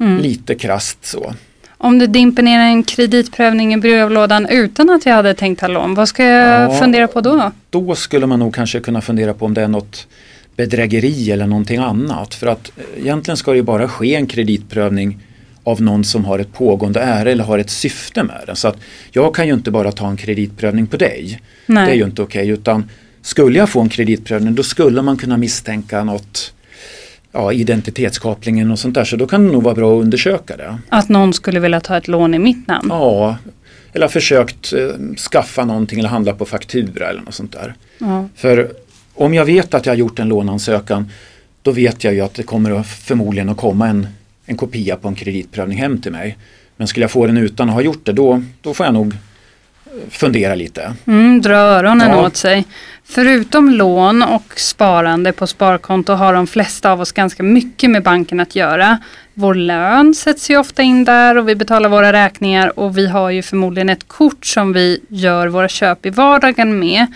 Mm. 0.00 0.18
Lite 0.18 0.54
krast 0.54 1.04
så. 1.04 1.34
Om 1.78 1.98
det 1.98 2.06
dimper 2.06 2.42
ner 2.42 2.58
en 2.58 2.82
kreditprövning 2.82 3.74
i 3.74 3.76
brevlådan 3.76 4.46
utan 4.46 4.90
att 4.90 5.06
jag 5.06 5.14
hade 5.14 5.34
tänkt 5.34 5.60
ta 5.60 5.68
lån, 5.68 5.94
vad 5.94 6.08
ska 6.08 6.24
jag 6.24 6.70
ja, 6.70 6.78
fundera 6.78 7.08
på 7.08 7.20
då? 7.20 7.52
Då 7.70 7.94
skulle 7.94 8.26
man 8.26 8.38
nog 8.38 8.54
kanske 8.54 8.80
kunna 8.80 9.00
fundera 9.00 9.34
på 9.34 9.44
om 9.44 9.54
det 9.54 9.62
är 9.62 9.68
något 9.68 10.06
bedrägeri 10.56 11.30
eller 11.30 11.46
någonting 11.46 11.78
annat. 11.78 12.34
För 12.34 12.46
att 12.46 12.72
eh, 12.76 13.02
egentligen 13.02 13.36
ska 13.36 13.50
det 13.50 13.56
ju 13.56 13.62
bara 13.62 13.88
ske 13.88 14.14
en 14.14 14.26
kreditprövning 14.26 15.18
av 15.64 15.82
någon 15.82 16.04
som 16.04 16.24
har 16.24 16.38
ett 16.38 16.52
pågående 16.52 17.00
ärende 17.00 17.30
eller 17.30 17.44
har 17.44 17.58
ett 17.58 17.70
syfte 17.70 18.22
med 18.22 18.40
den. 18.46 18.56
Så 18.56 18.68
att 18.68 18.76
jag 19.12 19.34
kan 19.34 19.46
ju 19.46 19.54
inte 19.54 19.70
bara 19.70 19.92
ta 19.92 20.08
en 20.08 20.16
kreditprövning 20.16 20.86
på 20.86 20.96
dig. 20.96 21.40
Nej. 21.66 21.86
Det 21.86 21.92
är 21.92 21.96
ju 21.96 22.04
inte 22.04 22.22
okej 22.22 22.42
okay, 22.42 22.52
utan 22.52 22.90
skulle 23.22 23.58
jag 23.58 23.68
få 23.68 23.80
en 23.80 23.88
kreditprövning 23.88 24.54
då 24.54 24.62
skulle 24.62 25.02
man 25.02 25.16
kunna 25.16 25.36
misstänka 25.36 26.04
något 26.04 26.52
ja, 27.34 27.52
identitetskapningen 27.52 28.70
och 28.70 28.78
sånt 28.78 28.94
där. 28.94 29.04
Så 29.04 29.16
då 29.16 29.26
kan 29.26 29.46
det 29.46 29.52
nog 29.52 29.62
vara 29.62 29.74
bra 29.74 29.98
att 29.98 30.02
undersöka 30.02 30.56
det. 30.56 30.78
Att 30.88 31.08
någon 31.08 31.32
skulle 31.32 31.60
vilja 31.60 31.80
ta 31.80 31.96
ett 31.96 32.08
lån 32.08 32.34
i 32.34 32.38
mitt 32.38 32.68
namn? 32.68 32.88
Ja, 32.90 33.36
eller 33.92 34.08
försökt 34.08 34.72
eh, 34.72 35.16
skaffa 35.30 35.64
någonting 35.64 35.98
eller 35.98 36.08
handla 36.08 36.32
på 36.32 36.44
faktura 36.44 37.06
eller 37.06 37.20
något 37.20 37.34
sånt 37.34 37.52
där. 37.52 37.74
Ja. 37.98 38.28
För 38.34 38.72
om 39.14 39.34
jag 39.34 39.44
vet 39.44 39.74
att 39.74 39.86
jag 39.86 39.92
har 39.92 39.98
gjort 39.98 40.18
en 40.18 40.28
låneansökan 40.28 41.10
då 41.62 41.70
vet 41.70 42.04
jag 42.04 42.14
ju 42.14 42.20
att 42.20 42.34
det 42.34 42.42
kommer 42.42 42.80
att 42.80 42.86
förmodligen 42.86 43.48
att 43.48 43.56
komma 43.56 43.88
en, 43.88 44.06
en 44.46 44.56
kopia 44.56 44.96
på 44.96 45.08
en 45.08 45.14
kreditprövning 45.14 45.78
hem 45.78 46.00
till 46.00 46.12
mig. 46.12 46.38
Men 46.76 46.86
skulle 46.86 47.04
jag 47.04 47.10
få 47.10 47.26
den 47.26 47.36
utan 47.36 47.68
att 47.68 47.74
ha 47.74 47.82
gjort 47.82 48.06
det 48.06 48.12
då, 48.12 48.42
då 48.60 48.74
får 48.74 48.86
jag 48.86 48.94
nog 48.94 49.14
fundera 50.10 50.54
lite. 50.54 50.94
Mm, 51.06 51.42
dra 51.42 51.56
öronen 51.56 52.10
ja. 52.10 52.26
åt 52.26 52.36
sig. 52.36 52.64
Förutom 53.04 53.70
lån 53.70 54.22
och 54.22 54.52
sparande 54.56 55.32
på 55.32 55.46
sparkonto 55.46 56.12
har 56.12 56.34
de 56.34 56.46
flesta 56.46 56.90
av 56.92 57.00
oss 57.00 57.12
ganska 57.12 57.42
mycket 57.42 57.90
med 57.90 58.02
banken 58.02 58.40
att 58.40 58.56
göra. 58.56 58.98
Vår 59.34 59.54
lön 59.54 60.14
sätts 60.14 60.50
ju 60.50 60.56
ofta 60.56 60.82
in 60.82 61.04
där 61.04 61.38
och 61.38 61.48
vi 61.48 61.54
betalar 61.54 61.88
våra 61.88 62.12
räkningar 62.12 62.78
och 62.78 62.98
vi 62.98 63.06
har 63.06 63.30
ju 63.30 63.42
förmodligen 63.42 63.88
ett 63.88 64.08
kort 64.08 64.46
som 64.46 64.72
vi 64.72 65.00
gör 65.08 65.46
våra 65.46 65.68
köp 65.68 66.06
i 66.06 66.10
vardagen 66.10 66.78
med. 66.78 67.06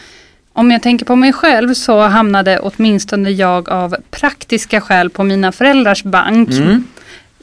Om 0.52 0.70
jag 0.70 0.82
tänker 0.82 1.06
på 1.06 1.16
mig 1.16 1.32
själv 1.32 1.74
så 1.74 2.00
hamnade 2.00 2.58
åtminstone 2.58 3.30
jag 3.30 3.68
av 3.68 3.96
praktiska 4.10 4.80
skäl 4.80 5.10
på 5.10 5.24
mina 5.24 5.52
föräldrars 5.52 6.02
bank. 6.02 6.50
Mm. 6.50 6.84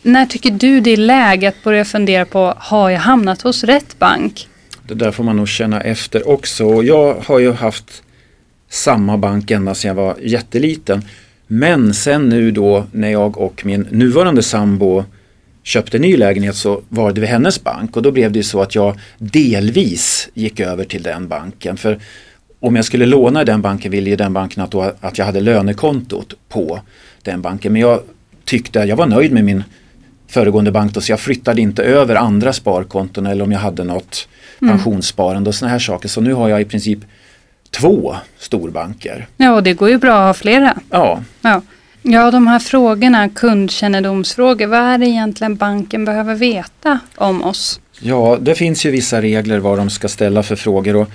När 0.02 0.26
tycker 0.26 0.52
du 0.52 0.80
det 0.80 0.92
är 0.92 0.98
läge 0.98 1.50
att 1.50 1.64
börja 1.64 1.86
fundera 1.86 2.26
på, 2.26 2.54
har 2.58 2.90
jag 2.90 3.00
hamnat 3.00 3.42
hos 3.42 3.64
rätt 3.64 4.00
bank? 4.00 4.48
Det 4.88 4.96
där 4.96 5.12
får 5.12 5.24
man 5.24 5.38
nog 5.38 5.48
känna 5.48 5.82
efter 5.82 6.30
också. 6.30 6.84
Jag 6.84 7.14
har 7.14 7.40
ju 7.40 7.52
haft 7.52 8.04
samma 8.70 9.18
bank 9.18 9.52
ända 9.52 9.76
sedan 9.76 9.88
jag 9.88 9.96
var 9.96 10.16
jätteliten. 10.22 11.02
Men 11.48 11.94
sen 11.94 12.30
nu 12.30 12.52
då 12.52 12.86
när 12.92 13.12
jag 13.12 13.38
och 13.38 13.66
min 13.66 13.88
nuvarande 13.92 14.44
sambo 14.44 15.04
köpte 15.64 16.00
ny 16.00 16.18
lägenhet 16.18 16.56
så 16.56 16.82
var 16.90 17.12
det 17.12 17.22
vid 17.22 17.30
hennes 17.30 17.64
bank 17.64 17.98
och 17.98 18.02
då 18.02 18.12
blev 18.12 18.32
det 18.32 18.44
så 18.44 18.62
att 18.62 18.76
jag 18.76 19.00
delvis 19.18 20.30
gick 20.34 20.60
över 20.60 20.84
till 20.84 21.04
den 21.04 21.28
banken. 21.28 21.78
För 21.78 22.00
om 22.60 22.76
jag 22.76 22.86
skulle 22.86 23.06
låna 23.06 23.42
i 23.42 23.46
den 23.46 23.62
banken 23.62 23.92
ville 23.92 24.10
ju 24.10 24.16
den 24.16 24.34
banken 24.34 24.64
att, 24.64 24.72
då, 24.72 24.94
att 25.00 25.18
jag 25.18 25.26
hade 25.26 25.42
lönekontot 25.42 26.34
på 26.50 26.80
den 27.22 27.42
banken. 27.42 27.74
Men 27.74 27.82
jag 27.82 28.02
tyckte, 28.46 28.80
jag 28.80 28.96
var 28.96 29.08
nöjd 29.08 29.32
med 29.32 29.44
min 29.44 29.64
föregående 30.36 30.72
bank 30.72 30.94
då, 30.94 31.02
så 31.02 31.12
jag 31.12 31.20
flyttade 31.20 31.62
inte 31.62 31.84
över 31.84 32.16
andra 32.16 32.54
sparkonton 32.54 33.26
eller 33.26 33.44
om 33.44 33.52
jag 33.52 33.60
hade 33.60 33.84
något 33.84 34.28
mm. 34.62 34.74
pensionssparande 34.74 35.50
och 35.50 35.56
sådana 35.56 35.72
här 35.72 35.80
saker. 35.80 36.10
Så 36.10 36.22
nu 36.22 36.34
har 36.34 36.50
jag 36.50 36.62
i 36.62 36.66
princip 36.66 37.00
två 37.72 38.16
storbanker. 38.38 39.28
Ja, 39.38 39.52
och 39.52 39.64
det 39.64 39.74
går 39.74 39.90
ju 39.90 39.98
bra 39.98 40.14
att 40.14 40.26
ha 40.26 40.34
flera. 40.34 40.78
Ja. 40.90 41.24
ja. 41.42 41.62
Ja, 42.02 42.32
de 42.32 42.48
här 42.48 42.60
frågorna, 42.60 43.30
kundkännedomsfrågor, 43.30 44.68
vad 44.68 44.80
är 44.80 44.98
det 44.98 45.06
egentligen 45.06 45.56
banken 45.56 46.06
behöver 46.06 46.36
veta 46.36 47.00
om 47.16 47.44
oss? 47.44 47.80
Ja, 48.00 48.38
det 48.42 48.56
finns 48.56 48.86
ju 48.86 48.92
vissa 48.92 49.22
regler 49.22 49.60
vad 49.60 49.78
de 49.78 49.90
ska 49.90 50.08
ställa 50.08 50.44
för 50.44 50.56
frågor 50.56 50.96
och 50.96 51.10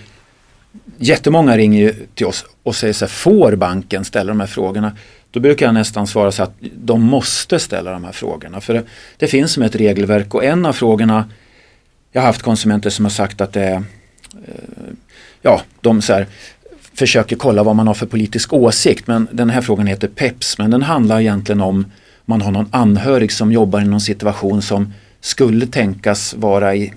jättemånga 0.98 1.56
ringer 1.56 1.80
ju 1.80 1.94
till 2.14 2.26
oss 2.26 2.44
och 2.62 2.76
säger 2.76 2.94
så 2.94 3.04
här, 3.04 3.10
får 3.10 3.56
banken 3.56 4.04
ställa 4.04 4.28
de 4.28 4.40
här 4.40 4.46
frågorna? 4.46 4.92
Då 5.30 5.40
brukar 5.40 5.66
jag 5.66 5.74
nästan 5.74 6.06
svara 6.06 6.32
så 6.32 6.42
att 6.42 6.54
de 6.60 7.02
måste 7.02 7.58
ställa 7.58 7.92
de 7.92 8.04
här 8.04 8.12
frågorna. 8.12 8.60
För 8.60 8.74
det, 8.74 8.82
det 9.16 9.26
finns 9.26 9.52
som 9.52 9.62
ett 9.62 9.74
regelverk 9.74 10.34
och 10.34 10.44
en 10.44 10.66
av 10.66 10.72
frågorna 10.72 11.28
Jag 12.12 12.20
har 12.20 12.26
haft 12.26 12.42
konsumenter 12.42 12.90
som 12.90 13.04
har 13.04 13.10
sagt 13.10 13.40
att 13.40 13.52
det 13.52 13.62
är 13.62 13.74
eh, 13.74 14.94
Ja, 15.42 15.62
de 15.80 16.02
så 16.02 16.12
här, 16.12 16.26
försöker 16.94 17.36
kolla 17.36 17.62
vad 17.62 17.76
man 17.76 17.86
har 17.86 17.94
för 17.94 18.06
politisk 18.06 18.52
åsikt 18.52 19.06
men 19.06 19.28
den 19.32 19.50
här 19.50 19.60
frågan 19.60 19.86
heter 19.86 20.08
PEPS 20.08 20.58
men 20.58 20.70
den 20.70 20.82
handlar 20.82 21.20
egentligen 21.20 21.60
om 21.60 21.84
man 22.24 22.42
har 22.42 22.52
någon 22.52 22.68
anhörig 22.70 23.32
som 23.32 23.52
jobbar 23.52 23.80
i 23.80 23.84
någon 23.84 24.00
situation 24.00 24.62
som 24.62 24.92
skulle 25.20 25.66
tänkas 25.66 26.34
vara 26.34 26.74
i, 26.76 26.92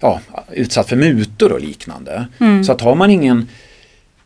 ja, 0.00 0.20
utsatt 0.52 0.88
för 0.88 0.96
mutor 0.96 1.52
och 1.52 1.60
liknande. 1.60 2.26
Mm. 2.38 2.64
Så 2.64 2.72
att 2.72 2.80
har 2.80 2.94
man 2.94 3.10
ingen 3.10 3.48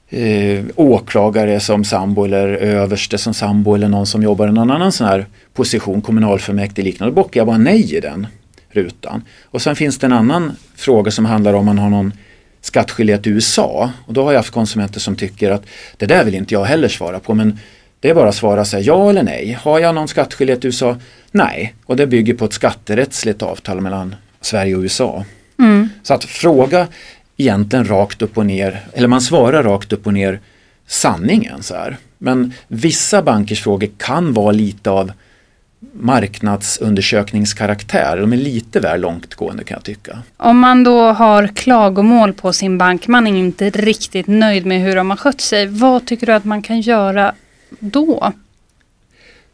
eh, 0.09 0.64
åklagare 0.77 1.61
som 1.61 1.85
sambo 1.85 2.25
eller 2.25 2.49
överste 2.49 3.19
som 3.19 3.35
sambo 3.35 3.75
eller 3.75 3.88
någon 3.88 4.07
som 4.07 4.23
jobbar 4.23 4.49
i 4.49 4.53
någon 4.53 4.71
annan 4.71 4.93
sån 4.93 5.07
här 5.07 5.27
position, 5.55 6.03
kommunalfullmäktige 6.03 6.85
liknande, 6.85 7.11
då 7.11 7.23
bockar 7.23 7.40
jag 7.40 7.47
bara 7.47 7.59
nej 7.59 7.95
i 7.95 8.01
den 8.01 8.27
rutan. 8.71 9.23
Och 9.45 9.62
sen 9.62 9.77
finns 9.77 9.99
det 9.99 10.07
en 10.07 10.12
annan 10.12 10.53
fråga 10.77 11.11
som 11.11 11.25
handlar 11.25 11.55
om 11.55 11.67
man 11.67 11.79
har 11.79 11.90
någon 11.90 12.12
skattskyldighet 12.61 13.27
i 13.27 13.31
USA 13.31 13.90
och 14.07 14.12
då 14.12 14.25
har 14.25 14.33
jag 14.33 14.38
haft 14.38 14.51
konsumenter 14.51 15.01
som 15.01 15.17
tycker 15.17 15.51
att 15.51 15.62
det 15.97 16.07
där 16.07 16.25
vill 16.25 16.35
inte 16.35 16.55
jag 16.55 16.64
heller 16.64 16.88
svara 16.88 17.21
på 17.21 17.35
men 17.35 17.59
det 18.01 18.11
är 18.11 18.14
bara 18.14 18.29
att 18.29 18.35
svara 18.35 18.64
sig 18.64 18.83
ja 18.83 19.11
eller 19.11 19.23
nej. 19.23 19.59
Har 19.62 19.79
jag 19.79 19.95
någon 19.95 20.09
skattskyldighet 20.09 20.64
i 20.64 20.67
USA? 20.67 20.97
Nej, 21.31 21.75
och 21.87 21.97
det 21.97 22.07
bygger 22.07 22.35
på 22.35 22.45
ett 22.45 22.53
skatterättsligt 22.53 23.43
avtal 23.43 23.81
mellan 23.81 24.14
Sverige 24.40 24.77
och 24.77 24.83
USA. 24.83 25.25
Mm. 25.59 25.88
Så 26.03 26.14
att 26.14 26.25
fråga 26.25 26.87
egentligen 27.37 27.85
rakt 27.85 28.23
upp 28.23 28.38
och 28.38 28.47
ner, 28.47 28.81
eller 28.92 29.09
man 29.09 29.20
svarar 29.20 29.62
rakt 29.62 29.92
upp 29.92 30.07
och 30.07 30.14
ner 30.14 30.40
sanningen 30.87 31.62
så 31.62 31.75
här. 31.75 31.97
Men 32.18 32.53
vissa 32.68 33.23
bankers 33.23 33.62
frågor 33.62 33.88
kan 33.97 34.33
vara 34.33 34.53
lite 34.53 34.90
av 34.90 35.12
marknadsundersökningskaraktär. 35.92 38.16
De 38.16 38.33
är 38.33 38.37
lite 38.37 38.81
väl 38.81 39.01
långtgående 39.01 39.64
kan 39.64 39.75
jag 39.75 39.85
tycka. 39.85 40.18
Om 40.37 40.59
man 40.59 40.85
då 40.85 41.01
har 41.01 41.47
klagomål 41.47 42.33
på 42.33 42.53
sin 42.53 42.79
bank, 42.79 43.09
man 43.09 43.27
är 43.27 43.38
inte 43.38 43.70
riktigt 43.70 44.27
nöjd 44.27 44.66
med 44.66 44.81
hur 44.81 44.97
de 44.97 45.11
har 45.11 45.16
skött 45.16 45.40
sig. 45.40 45.66
Vad 45.66 46.07
tycker 46.07 46.27
du 46.27 46.33
att 46.33 46.44
man 46.44 46.62
kan 46.62 46.81
göra 46.81 47.35
då? 47.79 48.33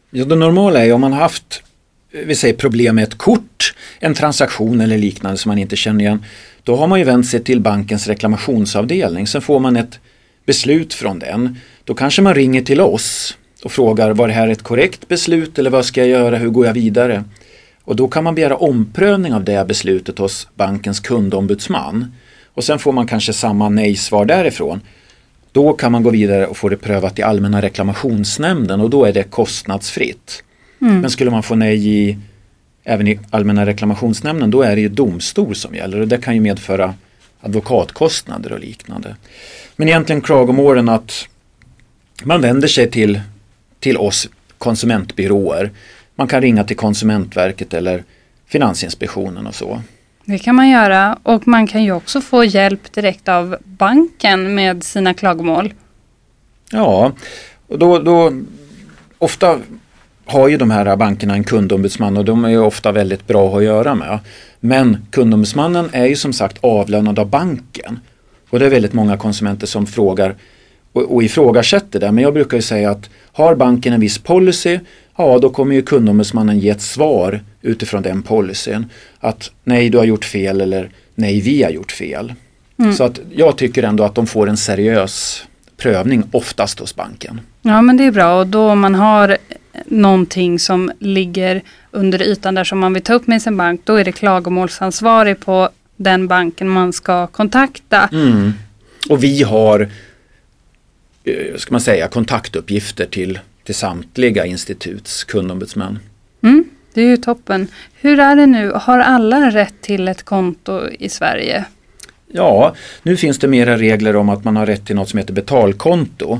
Ja, 0.09 0.25
det 0.25 0.35
normala 0.35 0.85
är 0.85 0.93
om 0.93 1.01
man 1.01 1.13
har 1.13 1.19
haft 1.19 1.63
Eh, 2.11 2.25
vi 2.25 2.35
säger 2.35 2.53
problem 2.53 2.95
med 2.95 3.03
ett 3.03 3.17
kort, 3.17 3.73
en 3.99 4.13
transaktion 4.13 4.81
eller 4.81 4.97
liknande 4.97 5.37
som 5.37 5.49
man 5.49 5.57
inte 5.57 5.75
känner 5.75 6.01
igen. 6.01 6.25
Då 6.63 6.75
har 6.75 6.87
man 6.87 6.99
ju 6.99 7.05
vänt 7.05 7.27
sig 7.27 7.43
till 7.43 7.61
bankens 7.61 8.07
reklamationsavdelning. 8.07 9.27
Sen 9.27 9.41
får 9.41 9.59
man 9.59 9.75
ett 9.75 9.99
beslut 10.45 10.93
från 10.93 11.19
den. 11.19 11.57
Då 11.83 11.93
kanske 11.93 12.21
man 12.21 12.35
ringer 12.35 12.61
till 12.61 12.81
oss 12.81 13.37
och 13.63 13.71
frågar 13.71 14.11
var 14.11 14.27
det 14.27 14.33
här 14.33 14.47
ett 14.47 14.63
korrekt 14.63 15.07
beslut 15.07 15.59
eller 15.59 15.69
vad 15.69 15.85
ska 15.85 16.01
jag 16.01 16.09
göra, 16.09 16.37
hur 16.37 16.49
går 16.49 16.65
jag 16.65 16.73
vidare? 16.73 17.23
Och 17.83 17.95
då 17.95 18.07
kan 18.07 18.23
man 18.23 18.35
begära 18.35 18.55
omprövning 18.55 19.33
av 19.33 19.43
det 19.43 19.67
beslutet 19.67 20.17
hos 20.17 20.47
bankens 20.55 20.99
kundombudsman. 20.99 22.13
Och 22.53 22.63
sen 22.63 22.79
får 22.79 22.91
man 22.91 23.07
kanske 23.07 23.33
samma 23.33 23.69
nej-svar 23.69 24.25
därifrån. 24.25 24.81
Då 25.51 25.73
kan 25.73 25.91
man 25.91 26.03
gå 26.03 26.09
vidare 26.09 26.47
och 26.47 26.57
få 26.57 26.69
det 26.69 26.77
prövat 26.77 27.19
i 27.19 27.21
Allmänna 27.21 27.61
reklamationsnämnden 27.61 28.81
och 28.81 28.89
då 28.89 29.05
är 29.05 29.13
det 29.13 29.23
kostnadsfritt. 29.23 30.43
Mm. 30.81 31.01
Men 31.01 31.09
skulle 31.09 31.31
man 31.31 31.43
få 31.43 31.55
nej 31.55 31.87
i, 31.87 32.17
även 32.83 33.07
i 33.07 33.19
Allmänna 33.29 33.65
reklamationsnämnden 33.65 34.51
då 34.51 34.61
är 34.61 34.75
det 34.75 34.81
ju 34.81 34.89
domstol 34.89 35.55
som 35.55 35.75
gäller 35.75 35.99
och 35.99 36.07
det 36.07 36.17
kan 36.17 36.35
ju 36.35 36.41
medföra 36.41 36.93
advokatkostnader 37.41 38.51
och 38.51 38.59
liknande. 38.59 39.15
Men 39.75 39.87
egentligen 39.87 40.21
klagomålen 40.21 40.89
att 40.89 41.27
man 42.23 42.41
vänder 42.41 42.67
sig 42.67 42.91
till, 42.91 43.21
till 43.79 43.97
oss 43.97 44.29
konsumentbyråer. 44.57 45.71
Man 46.15 46.27
kan 46.27 46.41
ringa 46.41 46.63
till 46.63 46.77
Konsumentverket 46.77 47.73
eller 47.73 48.03
Finansinspektionen 48.47 49.47
och 49.47 49.55
så. 49.55 49.81
Det 50.25 50.37
kan 50.37 50.55
man 50.55 50.69
göra 50.69 51.17
och 51.23 51.47
man 51.47 51.67
kan 51.67 51.83
ju 51.83 51.91
också 51.91 52.21
få 52.21 52.43
hjälp 52.43 52.91
direkt 52.93 53.27
av 53.27 53.57
banken 53.63 54.55
med 54.55 54.83
sina 54.83 55.13
klagomål. 55.13 55.73
Ja, 56.71 57.11
och 57.67 57.79
då, 57.79 57.99
då 57.99 58.33
ofta 59.17 59.59
har 60.25 60.47
ju 60.47 60.57
de 60.57 60.71
här 60.71 60.95
bankerna 60.95 61.33
en 61.33 61.43
kundombudsman 61.43 62.17
och 62.17 62.25
de 62.25 62.45
är 62.45 62.49
ju 62.49 62.59
ofta 62.59 62.91
väldigt 62.91 63.27
bra 63.27 63.57
att 63.57 63.63
göra 63.63 63.95
med. 63.95 64.19
Men 64.59 65.05
kundombudsmannen 65.11 65.89
är 65.91 66.05
ju 66.05 66.15
som 66.15 66.33
sagt 66.33 66.57
avlönad 66.61 67.19
av 67.19 67.29
banken. 67.29 67.99
Och 68.49 68.59
det 68.59 68.65
är 68.65 68.69
väldigt 68.69 68.93
många 68.93 69.17
konsumenter 69.17 69.67
som 69.67 69.87
frågar 69.87 70.35
och, 70.93 71.15
och 71.15 71.23
ifrågasätter 71.23 71.99
det. 71.99 72.11
Men 72.11 72.23
jag 72.23 72.33
brukar 72.33 72.57
ju 72.57 72.61
säga 72.61 72.91
att 72.91 73.09
har 73.31 73.55
banken 73.55 73.93
en 73.93 73.99
viss 73.99 74.17
policy, 74.17 74.79
ja 75.17 75.39
då 75.39 75.49
kommer 75.49 75.75
ju 75.75 75.81
kundombudsmannen 75.81 76.59
ge 76.59 76.69
ett 76.69 76.81
svar 76.81 77.41
utifrån 77.61 78.01
den 78.01 78.21
policyn. 78.21 78.85
Att 79.19 79.51
nej, 79.63 79.89
du 79.89 79.97
har 79.97 80.05
gjort 80.05 80.25
fel 80.25 80.61
eller 80.61 80.89
nej, 81.15 81.41
vi 81.41 81.63
har 81.63 81.71
gjort 81.71 81.91
fel. 81.91 82.33
Mm. 82.79 82.93
Så 82.93 83.03
att 83.03 83.19
jag 83.35 83.57
tycker 83.57 83.83
ändå 83.83 84.03
att 84.03 84.15
de 84.15 84.27
får 84.27 84.49
en 84.49 84.57
seriös 84.57 85.43
prövning 85.77 86.23
oftast 86.31 86.79
hos 86.79 86.95
banken. 86.95 87.41
Ja 87.61 87.81
men 87.81 87.97
det 87.97 88.05
är 88.05 88.11
bra 88.11 88.39
och 88.39 88.47
då 88.47 88.69
om 88.69 88.79
man 88.79 88.95
har 88.95 89.37
någonting 89.85 90.59
som 90.59 90.91
ligger 90.99 91.61
under 91.91 92.21
ytan 92.21 92.55
där 92.55 92.63
som 92.63 92.79
man 92.79 92.93
vill 92.93 93.03
ta 93.03 93.13
upp 93.13 93.27
med 93.27 93.41
sin 93.41 93.57
bank 93.57 93.81
då 93.83 93.95
är 93.95 94.03
det 94.03 94.11
klagomålsansvarig 94.11 95.39
på 95.39 95.69
den 95.95 96.27
banken 96.27 96.69
man 96.69 96.93
ska 96.93 97.27
kontakta. 97.27 98.09
Mm. 98.11 98.53
Och 99.09 99.23
vi 99.23 99.43
har 99.43 99.89
eh, 101.23 101.57
ska 101.57 101.71
man 101.73 101.81
säga, 101.81 102.07
kontaktuppgifter 102.07 103.05
till, 103.05 103.39
till 103.63 103.75
samtliga 103.75 104.45
instituts 104.45 105.23
kundombudsmän. 105.23 105.99
Mm, 106.41 106.63
det 106.93 107.01
är 107.01 107.05
ju 107.05 107.17
toppen. 107.17 107.67
Hur 107.93 108.19
är 108.19 108.35
det 108.35 108.45
nu, 108.45 108.71
har 108.75 108.99
alla 108.99 109.51
rätt 109.51 109.81
till 109.81 110.07
ett 110.07 110.23
konto 110.23 110.89
i 110.99 111.09
Sverige? 111.09 111.65
Ja, 112.33 112.75
nu 113.03 113.17
finns 113.17 113.39
det 113.39 113.47
mera 113.47 113.77
regler 113.77 114.15
om 114.15 114.29
att 114.29 114.43
man 114.43 114.55
har 114.55 114.65
rätt 114.65 114.85
till 114.85 114.95
något 114.95 115.09
som 115.09 115.19
heter 115.19 115.33
betalkonto. 115.33 116.39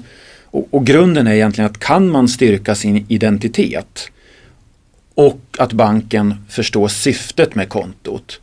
Och, 0.52 0.68
och, 0.72 0.86
grunden 0.86 1.28
är 1.28 1.34
egentligen 1.34 1.70
att 1.70 1.80
kan 1.80 2.10
man 2.10 2.28
styrka 2.28 2.76
sin 2.76 3.06
identitet 3.08 4.12
och 5.16 5.42
att 5.58 5.74
banken 5.74 6.36
förstår 6.50 6.88
syftet 6.88 7.56
med 7.56 7.70
kontot, 7.70 8.40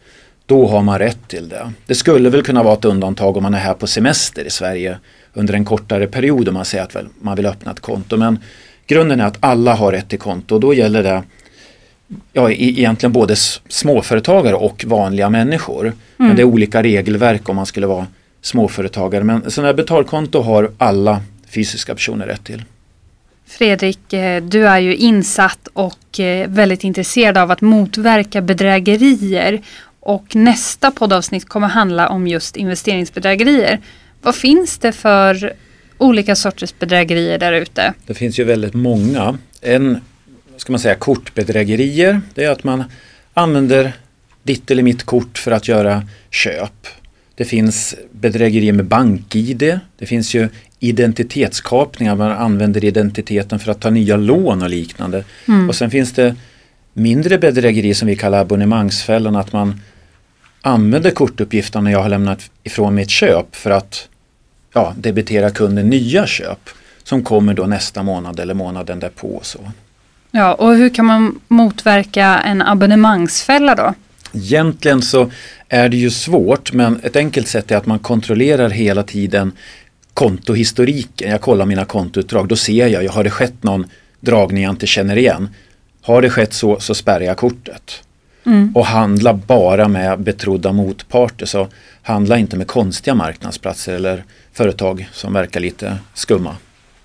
då 0.47 0.67
har 0.67 0.83
man 0.83 0.99
rätt 0.99 1.29
till 1.29 1.49
det. 1.49 1.73
Det 1.87 1.95
skulle 1.95 2.31
väl 2.31 2.43
kunna 2.43 2.63
vara 2.63 2.75
ett 2.75 2.85
undantag 2.85 3.37
om 3.37 3.43
man 3.43 3.55
är 3.55 3.59
här 3.59 3.75
på 3.75 3.87
semester 3.87 4.45
i 4.45 4.51
Sverige 4.51 4.99
under 5.35 5.55
en 5.55 5.65
kortare 5.65 6.07
period 6.07 6.49
om 6.49 6.55
man 6.55 6.65
säger 6.65 6.85
att 6.85 6.97
man 7.21 7.37
vill 7.37 7.47
öppna 7.47 7.71
ett 7.71 7.81
konto. 7.81 8.17
Men 8.17 8.39
grunden 8.87 9.21
är 9.21 9.27
att 9.27 9.37
alla 9.41 9.75
har 9.75 9.93
rätt 9.93 10.09
till 10.09 10.19
konto 10.19 10.55
och 10.55 10.61
då 10.61 10.75
gäller 10.75 11.03
det 11.03 11.23
ja, 12.33 12.51
egentligen 12.51 13.13
både 13.13 13.37
småföretagare 13.69 14.55
och 14.55 14.85
vanliga 14.89 15.31
människor. 15.31 15.81
Mm. 15.81 15.95
Men 16.17 16.37
det 16.37 16.43
är 16.43 16.47
olika 16.47 16.83
regelverk 16.83 17.49
om 17.49 17.57
man 17.57 17.67
skulle 17.67 17.87
vara 17.87 18.07
småföretagare. 18.43 19.25
Men 19.25 19.51
sådana 19.51 19.69
här 19.69 19.75
betalkonto 19.75 20.41
har 20.41 20.71
alla 20.79 21.21
fysiska 21.51 21.95
personer 21.95 22.27
rätt 22.27 22.45
till. 22.45 22.65
Fredrik, 23.47 24.13
eh, 24.13 24.43
du 24.43 24.69
är 24.69 24.79
ju 24.79 24.97
insatt 24.97 25.69
och 25.73 26.21
eh, 26.21 26.49
väldigt 26.49 26.85
intresserad 26.85 27.39
av 27.39 27.51
att 27.51 27.61
motverka 27.61 28.41
bedrägerier. 28.41 29.63
Och 30.01 30.37
nästa 30.37 30.91
poddavsnitt 30.91 31.49
kommer 31.49 31.69
handla 31.69 32.09
om 32.09 32.27
just 32.27 32.57
investeringsbedrägerier. 32.57 33.81
Vad 34.23 34.35
finns 34.35 34.79
det 34.79 34.93
för 34.93 35.53
olika 35.99 36.37
sorters 36.37 36.79
bedrägerier 36.79 37.39
där 37.39 37.53
ute? 37.53 37.95
Det 38.07 38.15
finns 38.15 38.39
ju 38.39 38.45
väldigt 38.45 38.75
många. 38.75 39.39
En 39.61 40.01
ska 40.57 40.73
man 40.73 40.81
säga, 40.81 40.95
kortbedrägerier 40.95 42.21
det 42.35 42.45
är 42.45 42.51
att 42.51 42.65
man 42.65 42.85
använder 43.35 43.93
ditt 44.43 44.71
eller 44.71 44.83
mitt 44.83 45.03
kort 45.03 45.39
för 45.39 45.51
att 45.51 45.69
göra 45.69 46.03
köp. 46.31 46.87
Det 47.35 47.45
finns 47.45 47.95
bedrägerier 48.13 48.73
med 48.73 48.85
bank-id. 48.85 49.81
Det 49.99 50.07
finns 50.07 50.35
ju 50.35 50.49
identitetskapningar, 50.81 52.15
man 52.15 52.31
använder 52.31 52.85
identiteten 52.85 53.59
för 53.59 53.71
att 53.71 53.81
ta 53.81 53.91
nya 53.91 54.17
lån 54.17 54.63
och 54.63 54.71
liknande. 54.71 55.25
Mm. 55.49 55.69
Och 55.69 55.75
sen 55.75 55.91
finns 55.91 56.13
det 56.13 56.35
mindre 56.93 57.39
bedrägerier 57.39 57.95
som 57.95 58.09
vi 58.09 58.17
kallar 58.17 58.41
abonnemangsfällan, 58.41 59.37
att 59.37 59.53
man 59.53 59.81
använder 60.63 61.11
kortuppgifterna 61.11 61.91
jag 61.91 62.03
har 62.03 62.09
lämnat 62.09 62.51
ifrån 62.63 62.95
mitt 62.95 63.11
köp 63.11 63.57
för 63.57 63.71
att 63.71 64.09
ja, 64.75 64.95
debitera 64.97 65.51
kunden 65.51 65.91
nya 65.91 66.27
köp 66.27 66.71
som 67.05 67.23
kommer 67.23 67.55
då 67.55 67.67
nästa 67.67 68.03
månad 68.03 68.41
eller 68.41 68.55
månaden 68.55 69.01
därpå. 69.01 69.41
Så. 69.43 69.59
Ja, 70.31 70.55
och 70.55 70.75
hur 70.75 70.89
kan 70.89 71.05
man 71.05 71.41
motverka 71.49 72.39
en 72.39 72.63
abonnemangsfälla 72.63 73.75
då? 73.75 73.95
Egentligen 74.33 75.03
så 75.03 75.31
är 75.69 75.89
det 75.89 75.97
ju 75.97 76.11
svårt 76.11 76.73
men 76.73 77.01
ett 77.03 77.17
enkelt 77.17 77.49
sätt 77.49 77.71
är 77.71 77.77
att 77.77 77.87
man 77.87 77.99
kontrollerar 77.99 78.71
hela 78.71 79.03
tiden 79.03 79.53
kontohistoriken. 80.19 81.31
Jag 81.31 81.41
kollar 81.41 81.67
mina 81.67 81.85
kontoutdrag, 81.85 82.49
då 82.49 82.57
ser 82.57 82.87
jag, 82.87 83.13
har 83.13 83.25
det 83.25 83.31
skett 83.31 83.63
någon 83.63 83.87
dragning 84.21 84.63
jag 84.63 84.73
inte 84.73 84.87
känner 84.87 85.19
igen. 85.19 85.49
Har 86.03 86.23
det 86.23 86.31
skett 86.31 86.53
så, 86.53 86.81
så 86.81 86.95
spärrar 86.95 87.21
jag 87.21 87.37
kortet. 87.37 88.03
Mm. 88.47 88.73
Och 88.75 88.87
handla 88.87 89.35
bara 89.35 89.89
med 89.89 90.21
betrodda 90.21 90.73
motparter. 90.73 91.47
Så 91.47 91.69
handla 92.03 92.39
inte 92.39 92.57
med 92.57 92.67
konstiga 92.67 93.15
marknadsplatser 93.15 93.95
eller 93.95 94.25
företag 94.53 95.09
som 95.13 95.33
verkar 95.33 95.61
lite 95.61 95.99
skumma. 96.15 96.57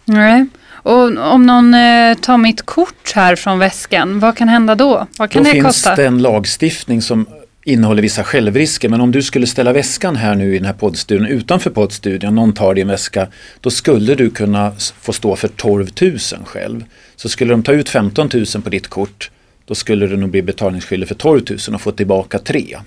Nej, 0.06 0.45
Och 0.69 1.17
om 1.34 1.45
någon 1.45 1.73
eh, 1.73 2.13
tar 2.13 2.38
mitt 2.38 2.62
kort 2.62 3.12
här 3.15 3.36
från 3.36 3.60
väskan, 3.60 4.19
vad 4.19 4.38
kan 4.38 4.47
hända 4.47 4.76
då? 4.76 5.08
Vad 5.17 5.32
kan 5.32 5.43
då 5.43 5.49
det 5.49 5.54
finns 5.54 5.65
kosta? 5.65 5.95
det 5.95 6.06
en 6.06 6.17
lagstiftning 6.21 7.02
som 7.02 7.26
innehåller 7.63 8.02
vissa 8.02 8.23
självrisker 8.23 8.89
men 8.89 9.02
om 9.02 9.12
du 9.12 9.21
skulle 9.21 9.47
ställa 9.47 9.73
väskan 9.73 10.15
här 10.15 10.36
nu 10.36 10.56
i 10.56 10.58
den 10.58 10.65
här 10.65 10.73
poddstudion 10.73 11.28
utanför 11.28 11.69
poddstudion, 11.69 12.36
någon 12.36 12.54
tar 12.54 12.73
din 12.73 12.88
väska, 12.88 13.28
då 13.62 13.69
skulle 13.69 14.15
du 14.15 14.30
kunna 14.30 14.71
få 15.02 15.13
stå 15.13 15.36
för 15.36 15.47
12 15.47 15.88
000 16.02 16.17
själv. 16.45 16.84
Så 17.15 17.30
skulle 17.30 17.54
de 17.54 17.63
ta 17.63 17.71
ut 17.71 17.89
15 17.89 18.30
000 18.34 18.45
på 18.63 18.69
ditt 18.69 18.88
kort, 18.88 19.32
då 19.65 19.76
skulle 19.76 20.08
du 20.08 20.17
nog 20.17 20.30
bli 20.30 20.41
betalningsskyldig 20.41 21.08
för 21.08 21.15
12 21.15 21.41
000 21.49 21.76
och 21.76 21.82
få 21.82 21.91
tillbaka 21.91 22.39
3. 22.39 22.78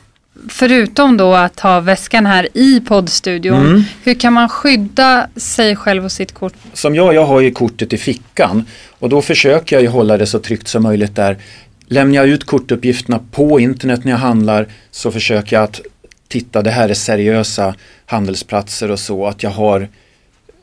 Förutom 0.48 1.16
då 1.16 1.34
att 1.34 1.60
ha 1.60 1.80
väskan 1.80 2.26
här 2.26 2.48
i 2.54 2.80
poddstudion, 2.80 3.66
Mm. 3.66 3.82
hur 4.04 4.14
kan 4.14 4.32
man 4.32 4.48
skydda 4.48 5.28
sig 5.36 5.76
själv 5.76 6.04
och 6.04 6.12
sitt 6.12 6.32
kort? 6.32 6.52
Som 6.72 6.94
jag, 6.94 7.14
jag 7.14 7.26
har 7.26 7.40
ju 7.40 7.50
kortet 7.50 7.92
i 7.92 7.98
fickan 7.98 8.64
och 8.98 9.08
då 9.08 9.22
försöker 9.22 9.76
jag 9.76 9.82
ju 9.82 9.88
hålla 9.88 10.16
det 10.16 10.26
så 10.26 10.38
tryggt 10.38 10.68
som 10.68 10.82
möjligt 10.82 11.16
där. 11.16 11.36
Lämnar 11.88 12.16
jag 12.16 12.28
ut 12.28 12.44
kortuppgifterna 12.44 13.20
på 13.30 13.60
internet 13.60 14.04
när 14.04 14.12
jag 14.12 14.18
handlar 14.18 14.66
så 14.90 15.10
försöker 15.10 15.56
jag 15.56 15.62
att 15.64 15.80
titta, 16.28 16.62
det 16.62 16.70
här 16.70 16.88
är 16.88 16.94
seriösa 16.94 17.74
handelsplatser 18.06 18.90
och 18.90 18.98
så, 18.98 19.26
att 19.26 19.42
jag 19.42 19.50
har, 19.50 19.88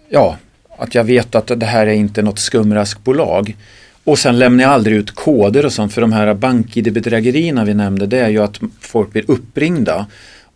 ja, 0.09 0.38
att 0.77 0.95
jag 0.95 1.03
vet 1.03 1.36
att 1.36 1.59
det 1.59 1.65
här 1.65 1.88
är 1.88 1.93
inte 1.93 2.21
något 2.21 2.39
skumraskbolag. 2.39 3.55
Och 4.03 4.19
sen 4.19 4.39
lämnar 4.39 4.63
jag 4.63 4.73
aldrig 4.73 4.97
ut 4.97 5.12
koder 5.12 5.65
och 5.65 5.73
sånt 5.73 5.93
för 5.93 6.01
de 6.01 6.13
här 6.13 6.33
bank-id-bedrägerierna 6.33 7.65
vi 7.65 7.73
nämnde, 7.73 8.05
det 8.05 8.19
är 8.19 8.29
ju 8.29 8.43
att 8.43 8.59
folk 8.79 9.12
blir 9.12 9.31
uppringda 9.31 10.05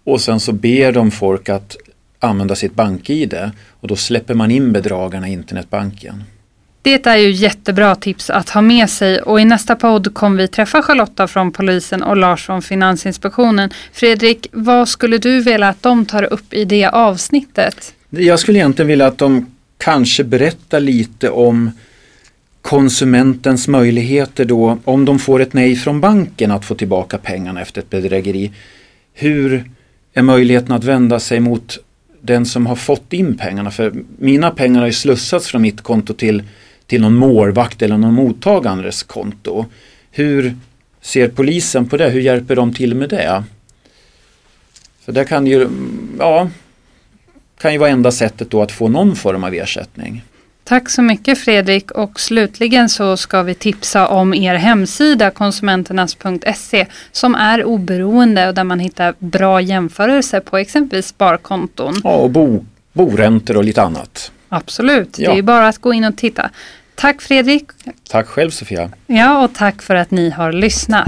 och 0.04 0.22
sen 0.22 0.40
så 0.40 0.52
ber 0.52 0.92
de 0.92 1.12
folk 1.12 1.50
att 1.50 1.78
använda 2.20 2.56
sitt 2.56 2.74
bank-id 2.74 3.52
och 3.70 3.88
då 3.88 3.96
släpper 3.96 4.34
man 4.34 4.52
in 4.52 4.72
bedragarna 4.72 5.30
i 5.30 5.32
internetbanken. 5.32 6.24
Det 6.88 7.06
är 7.06 7.18
ju 7.18 7.32
jättebra 7.32 7.96
tips 7.96 8.30
att 8.30 8.50
ha 8.50 8.62
med 8.62 8.90
sig 8.90 9.22
och 9.22 9.42
i 9.42 9.46
nästa 9.46 9.76
podd 9.76 10.14
kommer 10.14 10.38
vi 10.38 10.48
träffa 10.48 10.82
Charlotta 10.82 11.28
från 11.28 11.52
polisen 11.52 12.04
och 12.04 12.18
Lars 12.18 12.46
från 12.46 12.62
Finansinspektionen. 12.62 13.70
Fredrik, 13.92 14.48
vad 14.52 14.90
skulle 14.90 15.18
du 15.18 15.42
vilja 15.42 15.68
att 15.68 15.84
de 15.84 16.06
tar 16.06 16.34
upp 16.34 16.54
i 16.54 16.66
det 16.66 16.86
avsnittet? 16.86 17.94
Jag 18.10 18.40
skulle 18.40 18.58
egentligen 18.58 18.88
vilja 18.88 19.08
att 19.08 19.18
de 19.18 19.46
kanske 19.78 20.24
berättar 20.24 20.80
lite 20.80 21.30
om 21.30 21.72
konsumentens 22.62 23.68
möjligheter 23.68 24.46
då, 24.46 24.78
om 24.84 25.06
de 25.06 25.20
får 25.20 25.42
ett 25.42 25.54
nej 25.54 25.76
från 25.76 26.02
banken 26.02 26.52
att 26.52 26.66
få 26.66 26.76
tillbaka 26.76 27.18
pengarna 27.18 27.62
efter 27.62 27.82
ett 27.82 27.90
bedrägeri. 27.90 28.52
Hur 29.14 29.72
är 30.14 30.22
möjligheten 30.22 30.72
att 30.72 30.84
vända 30.84 31.20
sig 31.20 31.40
mot 31.40 31.78
den 32.22 32.46
som 32.46 32.66
har 32.66 32.76
fått 32.76 33.14
in 33.14 33.38
pengarna? 33.38 33.72
För 33.72 33.94
mina 34.20 34.52
pengar 34.52 34.80
har 34.80 34.88
ju 34.88 34.94
slussats 34.94 35.48
från 35.48 35.62
mitt 35.62 35.82
konto 35.82 36.14
till, 36.14 36.44
till 36.88 37.02
någon 37.02 37.16
målvakt 37.16 37.82
eller 37.82 37.98
någon 37.98 38.14
mottagares 38.14 39.04
konto. 39.04 39.66
Hur 40.12 40.56
ser 41.02 41.28
polisen 41.28 41.86
på 41.90 41.98
det? 41.98 42.10
Hur 42.10 42.22
hjälper 42.22 42.56
de 42.56 42.74
till 42.74 42.96
med 42.96 43.10
det? 43.10 43.44
För 45.06 45.12
det 45.12 45.26
kan 45.26 45.48
ju, 45.48 45.68
ja, 46.20 46.50
kan 47.58 47.74
ju 47.74 47.78
vara 47.78 47.90
enda 47.90 48.12
sättet 48.12 48.52
då 48.52 48.62
att 48.62 48.72
få 48.72 48.88
någon 48.88 49.16
form 49.16 49.44
av 49.44 49.54
ersättning. 49.54 50.24
Tack 50.64 50.90
så 50.90 51.02
mycket 51.02 51.38
Fredrik 51.38 51.92
och 51.92 52.20
slutligen 52.20 52.90
så 52.90 53.18
ska 53.18 53.44
vi 53.44 53.54
tipsa 53.54 54.08
om 54.08 54.34
er 54.34 54.56
hemsida 54.56 55.32
konsumenternas.se 55.32 56.86
som 57.12 57.36
är 57.36 57.64
oberoende 57.64 58.48
och 58.48 58.54
där 58.54 58.64
man 58.64 58.80
hittar 58.80 59.14
bra 59.20 59.62
jämförelser 59.62 60.40
på 60.40 60.58
exempelvis 60.58 61.08
sparkonton. 61.08 62.02
Ja, 62.04 62.16
och 62.16 62.30
bo, 62.30 62.66
boräntor 62.94 63.58
och 63.58 63.64
lite 63.64 63.82
annat. 63.82 64.32
Absolut, 64.50 65.20
Ja. 65.20 65.32
det 65.34 65.38
är 65.38 65.42
bara 65.42 65.68
att 65.68 65.78
gå 65.78 65.94
in 65.94 66.04
och 66.04 66.18
titta. 66.18 66.50
Tack 66.96 67.22
Fredrik. 67.22 67.64
Tack 68.10 68.28
själv 68.28 68.50
Sofia. 68.50 68.90
Ja, 69.08 69.44
och 69.44 69.54
tack 69.54 69.82
för 69.82 69.96
att 69.96 70.12
ni 70.12 70.30
har 70.30 70.52
lyssnat. 70.52 71.08